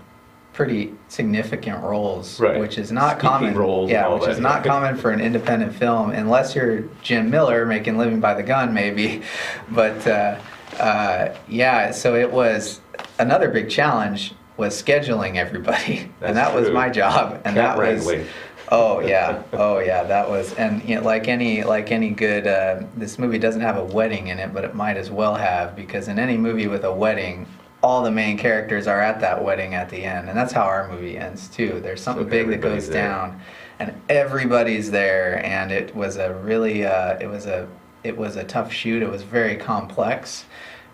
pretty 0.53 0.93
significant 1.09 1.83
roles, 1.85 2.39
Right. 2.41 2.59
which 2.59 2.79
is 2.79 2.91
not 2.93 3.13
Speaking 3.13 3.29
common. 3.31 3.55
roles 3.55 3.91
yeah, 3.91 4.09
which 4.09 4.29
is 4.29 4.41
not 4.41 4.65
common 4.65 4.97
for 4.97 5.11
an 5.13 5.21
independent 5.29 5.73
film, 5.75 6.11
unless 6.11 6.55
you're 6.57 6.83
Jim 7.03 7.31
Miller 7.31 7.65
making 7.65 7.97
Living 7.97 8.19
by 8.21 8.35
the 8.35 8.43
Gun, 8.43 8.75
maybe. 8.75 9.23
But 9.71 10.05
uh, 10.07 10.37
uh, 10.81 11.37
yeah, 11.49 11.91
so 11.91 12.15
it 12.15 12.31
was 12.31 12.81
another 13.19 13.49
big 13.51 13.71
challenge 13.71 14.35
was 14.57 14.81
scheduling 14.81 15.37
everybody, 15.37 16.11
That's 16.21 16.29
and 16.29 16.37
that 16.37 16.55
was 16.55 16.71
my 16.71 16.89
job, 16.91 17.35
and 17.45 17.55
Cat 17.55 17.55
that 17.55 17.79
was. 17.79 18.07
wrangling. 18.07 18.27
Oh 18.71 19.01
yeah, 19.01 19.43
oh 19.53 19.79
yeah, 19.81 20.05
that 20.05 20.29
was, 20.29 20.55
and 20.55 20.83
you 20.89 20.97
know, 20.97 21.03
like 21.03 21.29
any 21.29 21.63
like 21.65 21.91
any 21.93 22.11
good, 22.11 22.47
uh, 22.47 22.83
this 22.97 23.19
movie 23.19 23.39
doesn't 23.39 23.61
have 23.61 23.77
a 23.77 23.85
wedding 23.85 24.29
in 24.29 24.39
it, 24.39 24.55
but 24.55 24.65
it 24.65 24.75
might 24.75 24.97
as 24.97 25.11
well 25.11 25.35
have 25.35 25.77
because 25.77 26.09
in 26.09 26.19
any 26.19 26.37
movie 26.37 26.67
with 26.67 26.85
a 26.85 26.93
wedding, 26.93 27.47
all 27.83 28.03
the 28.03 28.11
main 28.11 28.39
characters 28.39 28.87
are 28.87 29.01
at 29.01 29.21
that 29.21 29.43
wedding 29.45 29.75
at 29.75 29.91
the 29.91 30.03
end, 30.05 30.29
and 30.31 30.39
that's 30.39 30.53
how 30.53 30.63
our 30.63 30.89
movie 30.91 31.19
ends 31.19 31.49
too. 31.49 31.81
There's 31.83 32.01
something 32.01 32.25
So 32.25 32.31
big 32.31 32.49
that 32.49 32.61
goes 32.63 32.89
there. 32.89 33.07
down, 33.09 33.41
and 33.81 34.01
everybody's 34.09 34.91
there, 34.91 35.45
and 35.45 35.71
it 35.71 35.95
was 35.95 36.17
a 36.17 36.33
really, 36.33 36.87
uh, 36.87 37.19
it 37.21 37.27
was 37.27 37.45
a, 37.47 37.69
it 38.05 38.17
was 38.17 38.37
a 38.37 38.45
tough 38.45 38.73
shoot. 38.73 39.03
It 39.03 39.11
was 39.11 39.23
very 39.23 39.57
complex 39.57 40.45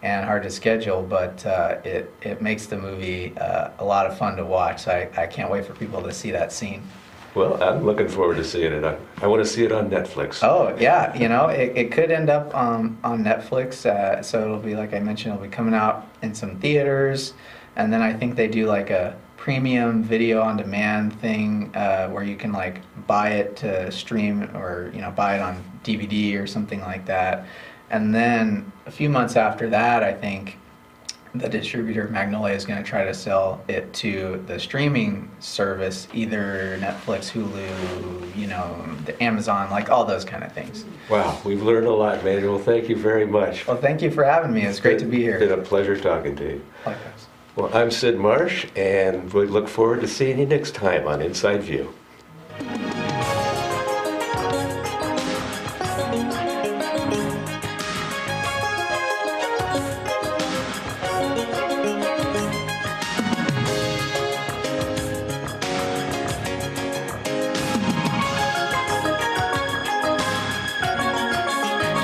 and 0.02 0.24
hard 0.24 0.42
to 0.44 0.50
schedule, 0.50 1.02
but 1.02 1.44
uh, 1.44 1.78
it 1.84 2.14
it 2.22 2.40
makes 2.40 2.66
the 2.66 2.78
movie 2.78 3.36
uh, 3.36 3.70
a 3.78 3.84
lot 3.84 4.06
of 4.06 4.16
fun 4.16 4.36
to 4.36 4.46
watch. 4.46 4.84
So 4.84 4.92
I, 4.92 5.22
I 5.22 5.26
can't 5.26 5.50
wait 5.50 5.66
for 5.66 5.74
people 5.74 6.00
to 6.02 6.12
see 6.12 6.30
that 6.30 6.52
scene. 6.52 6.82
Well, 7.34 7.62
I'm 7.62 7.84
looking 7.84 8.08
forward 8.08 8.38
to 8.38 8.44
seeing 8.44 8.72
it. 8.72 8.82
I, 8.82 8.96
I 9.22 9.26
want 9.28 9.44
to 9.44 9.48
see 9.48 9.62
it 9.64 9.70
on 9.70 9.90
Netflix. 9.90 10.40
Oh 10.42 10.74
yeah, 10.78 11.14
you 11.16 11.28
know 11.28 11.48
it, 11.48 11.76
it 11.76 11.92
could 11.92 12.10
end 12.10 12.30
up 12.30 12.54
um, 12.54 12.98
on 13.04 13.22
Netflix. 13.22 13.84
Uh, 13.84 14.22
so 14.22 14.42
it'll 14.42 14.58
be 14.58 14.74
like 14.74 14.94
I 14.94 15.00
mentioned, 15.00 15.34
it'll 15.34 15.46
be 15.46 15.50
coming 15.50 15.74
out 15.74 16.08
in 16.22 16.34
some 16.34 16.58
theaters, 16.58 17.34
and 17.76 17.92
then 17.92 18.00
I 18.00 18.12
think 18.12 18.36
they 18.36 18.48
do 18.48 18.66
like 18.66 18.90
a 18.90 19.16
premium 19.40 20.02
video 20.02 20.42
on 20.42 20.54
demand 20.54 21.18
thing 21.18 21.74
uh, 21.74 22.06
where 22.10 22.22
you 22.22 22.36
can 22.36 22.52
like 22.52 22.82
buy 23.06 23.30
it 23.30 23.56
to 23.56 23.90
stream 23.90 24.42
or 24.54 24.92
you 24.94 25.00
know 25.00 25.10
buy 25.10 25.36
it 25.36 25.40
on 25.40 25.64
DVD 25.82 26.38
or 26.38 26.46
something 26.46 26.80
like 26.80 27.06
that. 27.06 27.46
And 27.88 28.14
then 28.14 28.70
a 28.84 28.90
few 28.90 29.08
months 29.08 29.36
after 29.36 29.68
that, 29.70 30.02
I 30.02 30.12
think 30.12 30.58
the 31.34 31.48
distributor 31.48 32.06
Magnolia 32.08 32.54
is 32.54 32.66
going 32.66 32.82
to 32.82 32.88
try 32.88 33.02
to 33.04 33.14
sell 33.14 33.64
it 33.66 33.90
to 33.94 34.44
the 34.46 34.58
streaming 34.60 35.30
service, 35.38 36.06
either 36.12 36.76
Netflix, 36.78 37.30
Hulu, 37.32 38.36
you 38.36 38.46
know, 38.46 38.86
the 39.06 39.20
Amazon, 39.22 39.70
like 39.70 39.90
all 39.90 40.04
those 40.04 40.24
kind 40.24 40.44
of 40.44 40.52
things. 40.52 40.84
Wow, 41.08 41.40
we've 41.46 41.62
learned 41.62 41.86
a 41.86 41.92
lot, 41.92 42.22
Manuel. 42.22 42.58
Thank 42.58 42.90
you 42.90 42.96
very 42.96 43.26
much. 43.26 43.66
Well, 43.66 43.78
thank 43.78 44.02
you 44.02 44.10
for 44.10 44.22
having 44.22 44.52
me. 44.52 44.62
It's 44.66 44.80
great 44.80 44.98
to 44.98 45.06
be 45.06 45.22
here. 45.22 45.38
It's 45.38 45.50
been 45.50 45.58
a 45.58 45.62
pleasure 45.62 45.98
talking 45.98 46.36
to 46.36 46.44
you. 46.44 46.64
Likewise. 46.84 47.29
Well, 47.56 47.68
I'm 47.74 47.90
Sid 47.90 48.16
Marsh, 48.16 48.66
and 48.76 49.32
we 49.32 49.44
look 49.44 49.66
forward 49.66 50.02
to 50.02 50.08
seeing 50.08 50.38
you 50.38 50.46
next 50.46 50.72
time 50.72 51.08
on 51.08 51.20
Inside 51.20 51.64
View. 51.64 51.92